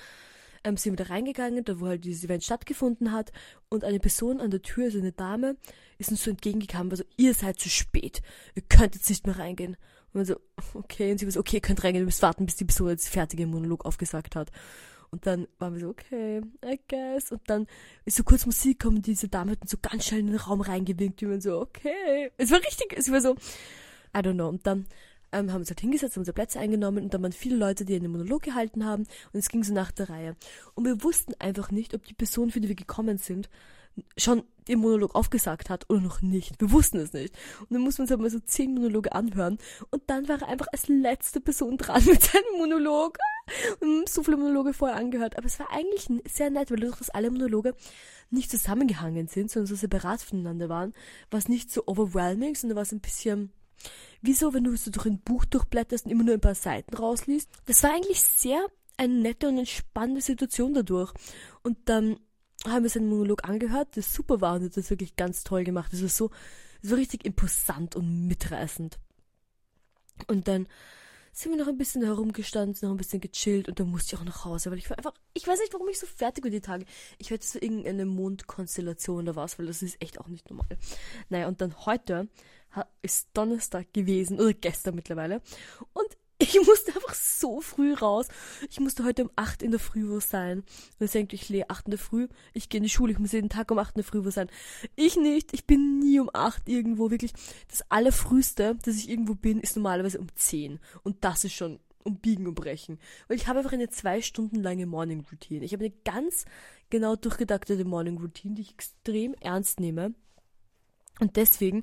ähm, 0.64 0.76
sind 0.76 0.92
wir 0.96 1.04
da 1.04 1.12
reingegangen, 1.12 1.64
da 1.64 1.80
wo 1.80 1.87
halt 1.87 2.04
dieses 2.04 2.25
Event 2.25 2.44
stattgefunden 2.44 3.12
hat. 3.12 3.32
Und 3.68 3.84
eine 3.84 3.98
Person 3.98 4.40
an 4.40 4.50
der 4.50 4.62
Tür, 4.62 4.84
also 4.84 4.98
eine 4.98 5.12
Dame, 5.12 5.56
ist 5.98 6.10
uns 6.10 6.22
so 6.22 6.30
entgegengekommen, 6.30 6.90
war 6.90 6.96
so, 6.96 7.04
ihr 7.16 7.34
seid 7.34 7.58
zu 7.58 7.68
spät. 7.68 8.22
Ihr 8.54 8.62
könnt 8.68 8.94
jetzt 8.94 9.08
nicht 9.08 9.26
mehr 9.26 9.38
reingehen. 9.38 9.76
Und 10.12 10.20
wir 10.20 10.25
so, 10.25 10.40
okay. 10.75 11.10
Und 11.10 11.18
sie 11.18 11.26
war 11.26 11.32
so, 11.32 11.40
okay, 11.40 11.56
ihr 11.56 11.60
könnt 11.60 11.82
reingehen, 11.82 12.02
ihr 12.02 12.06
müsst 12.06 12.22
warten, 12.22 12.46
bis 12.46 12.56
die 12.56 12.64
Person 12.64 12.90
jetzt 12.90 13.08
fertige 13.08 13.46
Monolog 13.46 13.84
aufgesagt 13.84 14.37
hat. 14.37 14.50
Und 15.10 15.26
dann 15.26 15.48
waren 15.58 15.74
wir 15.74 15.80
so, 15.80 15.88
okay, 15.88 16.42
I 16.64 16.78
guess. 16.88 17.32
Und 17.32 17.42
dann 17.46 17.66
ist 18.04 18.16
so 18.16 18.24
kurz 18.24 18.46
Musik 18.46 18.80
gekommen, 18.80 19.02
diese 19.02 19.28
Dame 19.28 19.52
hat 19.52 19.62
uns 19.62 19.70
so 19.70 19.78
ganz 19.80 20.06
schnell 20.06 20.20
in 20.20 20.26
den 20.28 20.36
Raum 20.36 20.60
reingewinkt. 20.60 21.22
Und 21.22 21.30
wir 21.30 21.40
so, 21.40 21.60
okay. 21.60 22.30
Es 22.36 22.50
war 22.50 22.58
richtig, 22.58 22.94
es 22.96 23.10
war 23.10 23.20
so, 23.20 23.34
I 24.14 24.20
don't 24.20 24.34
know. 24.34 24.48
Und 24.48 24.66
dann 24.66 24.86
ähm, 25.32 25.52
haben 25.52 25.60
uns 25.60 25.70
halt 25.70 25.80
hingesetzt, 25.80 26.16
haben 26.16 26.22
unsere 26.22 26.34
Plätze 26.34 26.58
eingenommen 26.58 27.04
und 27.04 27.14
dann 27.14 27.22
waren 27.22 27.32
viele 27.32 27.56
Leute, 27.56 27.84
die 27.84 27.94
einen 27.94 28.10
Monolog 28.10 28.42
gehalten 28.42 28.84
haben 28.84 29.02
und 29.32 29.38
es 29.38 29.48
ging 29.48 29.62
so 29.62 29.74
nach 29.74 29.92
der 29.92 30.08
Reihe. 30.08 30.36
Und 30.74 30.84
wir 30.84 31.02
wussten 31.02 31.34
einfach 31.38 31.70
nicht, 31.70 31.94
ob 31.94 32.04
die 32.04 32.14
Person, 32.14 32.50
für 32.50 32.60
die 32.60 32.68
wir 32.68 32.74
gekommen 32.74 33.18
sind, 33.18 33.48
schon 34.16 34.44
den 34.68 34.78
Monolog 34.78 35.14
aufgesagt 35.14 35.70
hat 35.70 35.88
oder 35.88 36.00
noch 36.00 36.22
nicht. 36.22 36.60
Wir 36.60 36.70
wussten 36.70 36.98
es 36.98 37.12
nicht. 37.12 37.34
Und 37.60 37.72
dann 37.72 37.82
mussten 37.82 37.98
wir 37.98 38.02
uns 38.04 38.10
halt 38.10 38.20
mal 38.20 38.30
so 38.30 38.38
zehn 38.40 38.74
Monologe 38.74 39.12
anhören. 39.12 39.58
Und 39.90 40.02
dann 40.06 40.28
war 40.28 40.40
er 40.40 40.48
einfach 40.48 40.68
als 40.72 40.88
letzte 40.88 41.40
Person 41.40 41.76
dran 41.78 42.04
mit 42.06 42.22
seinem 42.22 42.58
Monolog. 42.58 43.18
So 44.08 44.22
viele 44.22 44.36
Monologe 44.36 44.72
vorher 44.72 44.96
angehört. 44.96 45.36
Aber 45.36 45.46
es 45.46 45.58
war 45.58 45.70
eigentlich 45.70 46.08
sehr 46.30 46.50
nett, 46.50 46.70
weil 46.70 46.78
dadurch, 46.80 46.98
dass 46.98 47.10
alle 47.10 47.30
Monologe 47.30 47.74
nicht 48.30 48.50
zusammengehangen 48.50 49.28
sind, 49.28 49.50
sondern 49.50 49.66
so 49.66 49.76
separat 49.76 50.22
voneinander 50.22 50.68
waren, 50.68 50.94
war 51.30 51.38
es 51.38 51.48
nicht 51.48 51.70
so 51.70 51.84
overwhelming, 51.86 52.54
sondern 52.54 52.76
war 52.76 52.82
es 52.82 52.92
ein 52.92 53.00
bisschen 53.00 53.52
Wieso, 54.20 54.52
wenn 54.52 54.64
du 54.64 54.76
so 54.76 54.90
durch 54.90 55.06
ein 55.06 55.20
Buch 55.20 55.44
durchblätterst 55.44 56.06
und 56.06 56.10
immer 56.10 56.24
nur 56.24 56.34
ein 56.34 56.40
paar 56.40 56.54
Seiten 56.54 56.96
rausliest? 56.96 57.48
Das 57.66 57.82
war 57.82 57.92
eigentlich 57.94 58.20
sehr 58.20 58.66
eine 58.96 59.14
nette 59.14 59.48
und 59.48 59.58
entspannende 59.58 60.20
Situation 60.20 60.74
dadurch. 60.74 61.12
Und 61.62 61.78
dann 61.88 62.18
haben 62.66 62.82
wir 62.82 62.90
seinen 62.90 63.08
Monolog 63.08 63.44
angehört, 63.44 63.96
das 63.96 64.12
super 64.12 64.40
war 64.40 64.56
und 64.56 64.64
hat 64.64 64.76
das 64.76 64.90
wirklich 64.90 65.14
ganz 65.14 65.44
toll 65.44 65.62
gemacht. 65.62 65.92
Das 65.92 66.02
war 66.02 66.08
so, 66.08 66.30
so 66.82 66.96
richtig 66.96 67.24
imposant 67.24 67.94
und 67.94 68.26
mitreißend. 68.26 68.98
Und 70.26 70.48
dann 70.48 70.66
sind 71.38 71.52
wir 71.52 71.59
noch 71.59 71.68
ein 71.68 71.78
bisschen 71.78 72.02
herumgestanden, 72.02 72.76
noch 72.83 72.90
ein 72.90 72.97
bisschen 72.97 73.21
gechillt 73.21 73.68
und 73.68 73.78
dann 73.78 73.88
musste 73.88 74.14
ich 74.14 74.21
auch 74.21 74.25
nach 74.25 74.45
Hause, 74.45 74.73
weil 74.73 74.78
ich 74.78 74.90
war 74.90 74.99
einfach, 74.99 75.14
ich 75.35 75.47
weiß 75.47 75.61
nicht, 75.61 75.73
warum 75.73 75.87
ich 75.88 75.99
so 75.99 76.07
fertig 76.07 76.42
war 76.42 76.50
die 76.50 76.61
Tage. 76.61 76.85
Ich 77.18 77.30
werde 77.30 77.45
so 77.45 77.61
irgendeine 77.61 78.07
Mondkonstellation 78.07 79.23
oder 79.23 79.37
was, 79.37 79.57
weil 79.57 79.66
das 79.66 79.83
ist 79.83 80.02
echt 80.02 80.21
auch 80.21 80.26
nicht 80.26 80.50
normal. 80.50 80.66
Naja, 81.28 81.47
und 81.47 81.61
dann 81.61 81.87
heute 81.87 82.28
ist 83.02 83.28
Donnerstag 83.35 83.92
gewesen, 83.92 84.40
oder 84.40 84.52
gestern 84.52 84.97
mittlerweile. 84.97 85.40
Und 85.92 86.17
ich 86.48 86.66
musste 86.66 86.94
einfach 86.94 87.14
so 87.14 87.60
früh 87.60 87.92
raus. 87.94 88.28
Ich 88.70 88.80
musste 88.80 89.04
heute 89.04 89.24
um 89.24 89.30
8 89.36 89.62
in 89.62 89.70
der 89.70 89.80
Früh 89.80 90.08
wo 90.08 90.20
sein. 90.20 90.58
Und 90.58 91.00
jetzt 91.00 91.14
denkt 91.14 91.32
ich, 91.32 91.48
Lea, 91.48 91.64
8 91.68 91.86
in 91.86 91.90
der 91.90 91.98
Früh, 91.98 92.28
ich 92.54 92.68
gehe 92.68 92.78
in 92.78 92.84
die 92.84 92.90
Schule, 92.90 93.12
ich 93.12 93.18
muss 93.18 93.32
jeden 93.32 93.48
Tag 93.48 93.70
um 93.70 93.78
8 93.78 93.96
in 93.96 94.02
der 94.02 94.04
Früh 94.04 94.24
wo 94.24 94.30
sein. 94.30 94.48
Ich 94.96 95.16
nicht, 95.16 95.52
ich 95.52 95.66
bin 95.66 95.98
nie 95.98 96.20
um 96.20 96.30
8 96.32 96.68
irgendwo, 96.68 97.10
wirklich. 97.10 97.32
Das 97.68 97.82
allerfrühste, 97.90 98.76
dass 98.82 98.96
ich 98.96 99.08
irgendwo 99.08 99.34
bin, 99.34 99.60
ist 99.60 99.76
normalerweise 99.76 100.18
um 100.18 100.28
10. 100.34 100.80
Und 101.02 101.24
das 101.24 101.44
ist 101.44 101.54
schon 101.54 101.80
um 102.04 102.16
Biegen 102.16 102.46
und 102.46 102.54
Brechen. 102.54 102.98
Weil 103.26 103.36
ich 103.36 103.46
habe 103.46 103.58
einfach 103.58 103.72
eine 103.72 103.90
zwei 103.90 104.22
Stunden 104.22 104.56
lange 104.56 104.87
Morning 104.87 105.24
Routine. 105.30 105.64
Ich 105.64 105.72
habe 105.72 105.84
eine 105.84 105.94
ganz 106.04 106.46
genau 106.90 107.16
durchgedachte 107.16 107.84
Morning 107.84 108.18
Routine, 108.18 108.54
die 108.54 108.62
ich 108.62 108.72
extrem 108.72 109.34
ernst 109.34 109.80
nehme. 109.80 110.14
Und 111.20 111.37
deswegen 111.37 111.82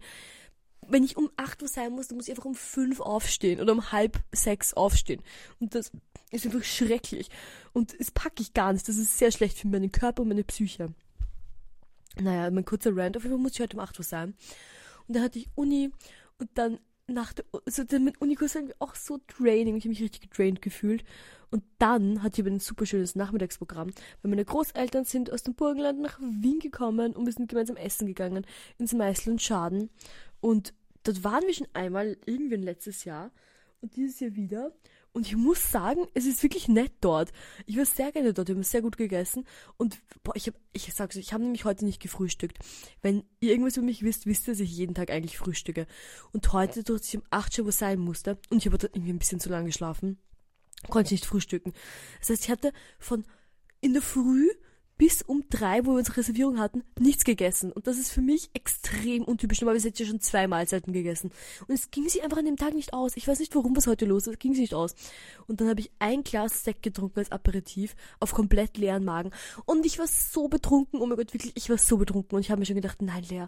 wenn 0.88 1.04
ich 1.04 1.17
um 1.17 1.30
8 1.38 1.62
Uhr 1.62 1.67
sein 1.67 1.91
muss, 1.91 2.08
dann 2.08 2.17
muss 2.17 2.28
ich 2.28 2.32
einfach 2.32 2.45
um 2.45 2.56
5 2.56 3.00
aufstehen 3.00 3.60
oder 3.60 3.74
um 3.74 3.91
halb 3.91 4.19
6 4.32 4.74
aufstehen. 4.74 5.21
Und 5.60 5.76
das 5.76 5.91
ist 6.32 6.45
einfach 6.45 6.63
schrecklich. 6.63 7.30
Und 7.74 8.00
das 8.00 8.12
packe 8.12 8.41
ich 8.41 8.54
gar 8.54 8.74
nicht. 8.74 8.88
Das 8.88 8.98
ist 8.98 9.17
sehr 9.17 9.32
schlecht 9.32 9.58
für 9.58 9.67
meinen 9.67 9.91
Körper 9.91 10.21
und 10.21 10.30
meine 10.30 10.43
Psyche. 10.43 10.93
Naja, 12.19 12.50
mein 12.52 12.65
kurzer 12.65 12.95
Rant. 12.95 13.17
Auf 13.17 13.24
jeden 13.24 13.36
Fall 13.36 13.41
muss 13.41 13.54
ich 13.54 13.60
heute 13.62 13.78
um 13.78 13.84
8 13.84 14.00
Uhr 14.00 14.06
sein. 14.06 14.36
Und 15.08 15.15
dann 15.15 15.24
hatte 15.24 15.39
ich 15.39 15.50
Uni 15.56 15.91
und 16.38 16.50
dann 16.56 16.80
nach 17.08 17.34
der, 17.34 17.46
also 17.65 17.84
mit 18.00 18.22
Unikurs 18.22 18.56
war 18.56 18.63
auch 18.80 18.96
so 18.96 19.20
draining. 19.28 19.76
Ich 19.76 19.84
habe 19.84 19.89
mich 19.89 20.02
richtig 20.02 20.22
gedrained 20.30 20.62
gefühlt. 20.62 21.04
Und 21.52 21.63
dann 21.78 22.24
hatte 22.24 22.41
ich 22.41 22.46
aber 22.46 22.54
ein 22.54 22.60
super 22.60 22.86
schönes 22.86 23.15
Nachmittagsprogramm, 23.15 23.91
weil 24.22 24.30
meine 24.30 24.44
Großeltern 24.44 25.06
sind 25.06 25.32
aus 25.32 25.44
dem 25.44 25.54
Burgenland 25.54 26.02
nach 26.02 26.20
Wien 26.20 26.60
gekommen 26.60 27.13
und 27.13 27.26
wir 27.26 27.34
sind 27.34 27.50
gemeinsam 27.50 27.78
essen 27.78 28.08
gegangen 28.08 28.46
ins 28.78 28.94
Meißel 28.94 29.34
und 29.34 29.41
Schaden. 29.41 29.89
Und 30.41 30.74
dort 31.04 31.24
waren 31.24 31.44
wir 31.46 31.54
schon 31.54 31.68
einmal, 31.74 32.18
irgendwann 32.26 32.63
letztes 32.63 33.06
Jahr 33.06 33.32
und 33.82 33.96
dieses 33.96 34.20
Jahr 34.20 34.36
wieder. 34.36 34.74
Und 35.15 35.28
ich 35.28 35.38
muss 35.38 35.71
sagen, 35.71 36.08
es 36.13 36.25
ist 36.25 36.43
wirklich 36.43 36.67
nett 36.67 36.91
dort. 36.99 37.32
Ich 37.65 37.78
war 37.78 37.86
sehr 37.86 38.12
gerne 38.12 38.34
dort, 38.34 38.49
wir 38.49 38.56
haben 38.56 38.63
sehr 38.63 38.82
gut 38.82 38.97
gegessen. 38.97 39.45
Und 39.78 39.97
boah, 40.23 40.36
ich 40.36 40.47
habe, 40.47 40.58
ich 40.73 40.93
sag's 40.93 41.15
euch, 41.15 41.21
ich 41.21 41.32
habe 41.32 41.41
nämlich 41.41 41.63
heute 41.63 41.86
nicht 41.86 42.01
gefrühstückt. 42.01 42.60
Wenn 43.01 43.23
ihr 43.39 43.51
irgendwas 43.51 43.78
über 43.78 43.86
mich 43.86 44.04
wisst, 44.04 44.25
wisst 44.25 44.45
ihr, 44.45 44.54
dass 44.54 44.60
ich 44.60 44.75
jeden 44.75 44.93
Tag 44.93 45.12
eigentlich 45.12 45.38
frühstücke. 45.38 45.88
Und 46.34 46.51
heute, 46.51 46.84
durch 46.84 46.99
dass 46.99 47.08
ich 47.13 47.15
um 47.15 47.23
8 47.30 47.60
Uhr 47.60 47.71
sein 47.71 47.99
musste, 47.99 48.38
und 48.49 48.58
ich 48.58 48.65
habe 48.65 48.78
dort 48.78 48.93
irgendwie 48.93 49.13
ein 49.13 49.19
bisschen 49.19 49.39
zu 49.39 49.47
lange 49.47 49.67
geschlafen, 49.67 50.17
konnte 50.89 51.06
ich 51.08 51.21
nicht 51.21 51.25
frühstücken. 51.25 51.71
Das 52.19 52.32
heißt, 52.32 52.43
ich 52.43 52.51
hatte 52.51 52.73
von 52.99 53.23
in 53.80 53.93
der 53.93 54.01
Früh 54.01 54.49
bis 54.97 55.21
um 55.21 55.43
drei, 55.49 55.86
wo 55.86 55.91
wir 55.91 55.97
unsere 55.97 56.17
Reservierung 56.17 56.60
hatten, 56.60 56.84
nichts 56.99 57.25
gegessen. 57.25 57.71
Und 57.71 57.88
das 57.88 57.97
ist 57.97 58.12
für 58.12 58.21
mich 58.21 58.49
extrem 58.53 59.23
untypisch. 59.23 59.62
Normalerweise 59.62 59.89
hätte 59.89 60.01
ich 60.01 60.08
ja 60.08 60.12
schon 60.12 60.21
zwei 60.21 60.47
Mahlzeiten 60.47 60.93
gegessen. 60.93 61.31
Und 61.67 61.75
es 61.75 61.91
ging 61.91 62.08
sich 62.08 62.23
einfach 62.23 62.38
an 62.38 62.45
dem 62.45 62.58
Tag 62.58 62.73
nicht 62.73 62.93
aus. 62.93 63.17
Ich 63.17 63.27
weiß 63.27 63.39
nicht, 63.39 63.55
warum 63.55 63.75
was 63.75 63.88
heute 63.88 64.05
los 64.05 64.27
ist. 64.27 64.34
Es 64.34 64.39
ging 64.39 64.53
sich 64.53 64.62
nicht 64.62 64.73
aus. 64.73 64.95
Und 65.47 65.60
dann 65.60 65.69
habe 65.69 65.81
ich 65.81 65.91
ein 65.99 66.23
Glas 66.23 66.63
Sekt 66.63 66.84
getrunken 66.84 67.19
als 67.19 67.31
Aperitif 67.31 67.95
auf 68.19 68.34
komplett 68.34 68.77
leeren 68.77 69.03
Magen. 69.03 69.31
Und 69.65 69.86
ich 69.86 69.99
war 69.99 70.08
so 70.08 70.47
betrunken. 70.47 71.01
Oh 71.01 71.05
mein 71.05 71.17
Gott, 71.17 71.34
wirklich, 71.34 71.53
ich 71.55 71.69
war 71.69 71.77
so 71.77 71.97
betrunken. 71.97 72.36
Und 72.36 72.41
ich 72.41 72.51
habe 72.51 72.60
mir 72.60 72.65
schon 72.65 72.75
gedacht, 72.75 73.01
nein, 73.01 73.23
Lea, 73.29 73.45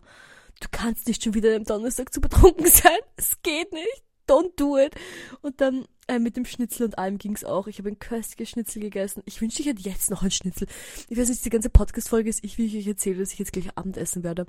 du 0.59 0.67
kannst 0.71 1.07
nicht 1.07 1.23
schon 1.23 1.33
wieder 1.33 1.55
am 1.55 1.63
Donnerstag 1.63 2.13
zu 2.13 2.19
betrunken 2.19 2.65
sein. 2.69 2.99
Es 3.15 3.41
geht 3.41 3.71
nicht 3.71 4.06
don't 4.27 4.51
do 4.55 4.77
it. 4.77 4.95
Und 5.41 5.61
dann 5.61 5.85
äh, 6.07 6.19
mit 6.19 6.37
dem 6.37 6.45
Schnitzel 6.45 6.85
und 6.85 6.97
allem 6.97 7.17
ging's 7.17 7.43
auch. 7.43 7.67
Ich 7.67 7.79
habe 7.79 7.89
ein 7.89 7.99
köstliches 7.99 8.49
Schnitzel 8.49 8.81
gegessen. 8.81 9.23
Ich 9.25 9.41
wünschte, 9.41 9.61
ich 9.61 9.67
hätte 9.67 9.81
jetzt 9.81 10.09
noch 10.09 10.23
ein 10.23 10.31
Schnitzel. 10.31 10.67
Ich 11.09 11.17
weiß 11.17 11.29
nicht, 11.29 11.43
die 11.43 11.49
ganze 11.49 11.69
Podcast-Folge 11.69 12.29
ist 12.29 12.43
ich, 12.43 12.57
wie 12.57 12.65
ich 12.65 12.77
euch 12.77 12.87
erzähle, 12.87 13.19
dass 13.19 13.33
ich 13.33 13.39
jetzt 13.39 13.53
gleich 13.53 13.69
Abendessen 13.75 14.23
werde. 14.23 14.45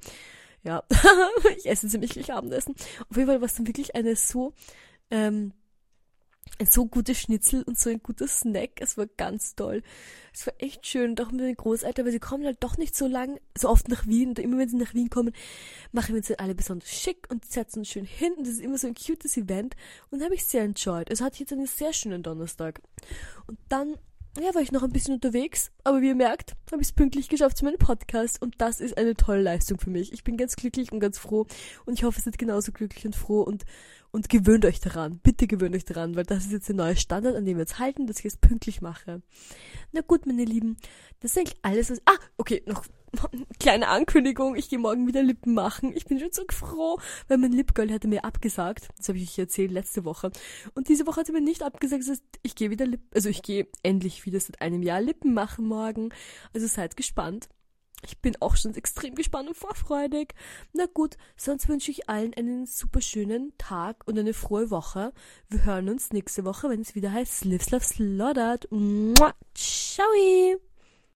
Ja, 0.64 0.82
ich 1.56 1.66
esse 1.66 1.88
ziemlich 1.88 2.10
gleich 2.10 2.32
Abendessen. 2.32 2.74
Auf 3.08 3.16
jeden 3.16 3.28
Fall 3.28 3.40
war 3.40 3.46
es 3.46 3.54
dann 3.54 3.66
wirklich 3.66 3.94
eine 3.94 4.16
so 4.16 4.54
ähm, 5.10 5.52
so 6.68 6.86
gutes 6.86 7.18
Schnitzel 7.18 7.62
und 7.62 7.78
so 7.78 7.90
ein 7.90 8.02
guter 8.02 8.28
Snack. 8.28 8.80
Es 8.80 8.96
war 8.96 9.06
ganz 9.06 9.54
toll. 9.54 9.82
Es 10.32 10.46
war 10.46 10.54
echt 10.58 10.86
schön. 10.86 11.10
Und 11.10 11.20
auch 11.20 11.30
mit 11.30 11.40
den 11.40 11.56
Großeltern, 11.56 12.04
weil 12.04 12.12
sie 12.12 12.20
kommen 12.20 12.44
halt 12.44 12.58
doch 12.60 12.76
nicht 12.76 12.96
so 12.96 13.06
lang, 13.06 13.38
so 13.56 13.68
oft 13.68 13.88
nach 13.88 14.06
Wien. 14.06 14.30
Und 14.30 14.38
immer 14.38 14.58
wenn 14.58 14.68
sie 14.68 14.76
nach 14.76 14.94
Wien 14.94 15.10
kommen, 15.10 15.32
machen 15.92 16.14
wir 16.14 16.16
uns 16.16 16.30
alle 16.32 16.54
besonders 16.54 16.90
schick 16.90 17.26
und 17.30 17.44
setzen 17.44 17.80
uns 17.80 17.88
schön 17.88 18.04
hin. 18.04 18.32
Und 18.36 18.46
das 18.46 18.54
ist 18.54 18.60
immer 18.60 18.78
so 18.78 18.86
ein 18.86 18.94
cutes 18.94 19.36
Event. 19.36 19.76
Und 20.10 20.22
habe 20.22 20.34
ich 20.34 20.44
sehr 20.44 20.62
enjoyed. 20.62 21.10
Es 21.10 21.20
hatte 21.20 21.40
jetzt 21.40 21.52
einen 21.52 21.66
sehr 21.66 21.92
schönen 21.92 22.22
Donnerstag. 22.22 22.80
Und 23.46 23.58
dann 23.68 23.96
ja, 24.40 24.54
war 24.54 24.62
ich 24.62 24.72
noch 24.72 24.82
ein 24.82 24.92
bisschen 24.92 25.14
unterwegs, 25.14 25.70
aber 25.84 26.00
wie 26.00 26.08
ihr 26.08 26.14
merkt, 26.14 26.54
habe 26.70 26.80
ich 26.80 26.88
es 26.88 26.92
pünktlich 26.92 27.28
geschafft 27.28 27.56
zu 27.56 27.64
meinem 27.64 27.78
Podcast 27.78 28.40
und 28.40 28.54
das 28.58 28.80
ist 28.80 28.96
eine 28.96 29.14
tolle 29.14 29.42
Leistung 29.42 29.78
für 29.78 29.90
mich. 29.90 30.12
Ich 30.12 30.22
bin 30.22 30.36
ganz 30.36 30.54
glücklich 30.54 30.92
und 30.92 31.00
ganz 31.00 31.18
froh 31.18 31.46
und 31.86 31.94
ich 31.94 32.04
hoffe, 32.04 32.20
ihr 32.20 32.22
seid 32.22 32.38
genauso 32.38 32.72
glücklich 32.72 33.04
und 33.06 33.16
froh 33.16 33.42
und, 33.42 33.64
und 34.10 34.28
gewöhnt 34.28 34.64
euch 34.64 34.80
daran. 34.80 35.20
Bitte 35.22 35.46
gewöhnt 35.46 35.74
euch 35.74 35.84
daran, 35.84 36.16
weil 36.16 36.24
das 36.24 36.46
ist 36.46 36.52
jetzt 36.52 36.68
der 36.68 36.76
neue 36.76 36.96
Standard, 36.96 37.36
an 37.36 37.44
dem 37.44 37.56
wir 37.56 37.62
jetzt 37.62 37.78
halten, 37.78 38.06
dass 38.06 38.18
ich 38.18 38.24
es 38.26 38.36
pünktlich 38.36 38.80
mache. 38.80 39.22
Na 39.92 40.00
gut, 40.00 40.26
meine 40.26 40.44
Lieben, 40.44 40.76
das 41.20 41.32
ist 41.32 41.38
eigentlich 41.38 41.58
alles, 41.62 41.90
was... 41.90 42.00
Ah, 42.06 42.18
okay, 42.36 42.62
noch 42.66 42.84
kleine 43.58 43.88
Ankündigung, 43.88 44.56
ich 44.56 44.68
gehe 44.68 44.78
morgen 44.78 45.06
wieder 45.06 45.22
Lippen 45.22 45.54
machen. 45.54 45.92
Ich 45.94 46.04
bin 46.04 46.18
schon 46.18 46.32
so 46.32 46.42
froh, 46.50 46.98
weil 47.26 47.38
mein 47.38 47.52
Lipgirl 47.52 47.92
hatte 47.92 48.08
mir 48.08 48.24
abgesagt. 48.24 48.88
Das 48.96 49.08
habe 49.08 49.18
ich 49.18 49.30
euch 49.30 49.38
erzählt 49.38 49.70
letzte 49.70 50.04
Woche. 50.04 50.30
Und 50.74 50.88
diese 50.88 51.06
Woche 51.06 51.20
hat 51.20 51.26
sie 51.26 51.32
mir 51.32 51.40
nicht 51.40 51.62
abgesagt. 51.62 52.02
Das 52.02 52.10
heißt, 52.10 52.24
ich 52.42 52.54
gehe 52.54 52.70
wieder 52.70 52.86
Lippen, 52.86 53.08
also 53.14 53.28
ich 53.28 53.42
gehe 53.42 53.66
endlich 53.82 54.26
wieder 54.26 54.40
seit 54.40 54.60
einem 54.60 54.82
Jahr 54.82 55.00
Lippen 55.00 55.34
machen 55.34 55.66
morgen. 55.66 56.10
Also 56.54 56.66
seid 56.66 56.96
gespannt. 56.96 57.48
Ich 58.04 58.18
bin 58.18 58.36
auch 58.40 58.56
schon 58.56 58.74
extrem 58.74 59.14
gespannt 59.14 59.48
und 59.48 59.56
vorfreudig. 59.56 60.34
Na 60.72 60.86
gut, 60.92 61.16
sonst 61.36 61.68
wünsche 61.68 61.90
ich 61.90 62.08
allen 62.08 62.34
einen 62.34 62.66
super 62.66 63.00
schönen 63.00 63.52
Tag 63.58 64.06
und 64.06 64.18
eine 64.18 64.34
frohe 64.34 64.70
Woche. 64.70 65.12
Wir 65.48 65.64
hören 65.64 65.88
uns 65.88 66.12
nächste 66.12 66.44
Woche, 66.44 66.68
wenn 66.70 66.80
es 66.80 66.94
wieder 66.94 67.12
heißt 67.12 67.44
Live 67.44 67.70
Love 67.70 67.84
Slaughtered. 67.84 68.68
Ciao! 69.54 70.58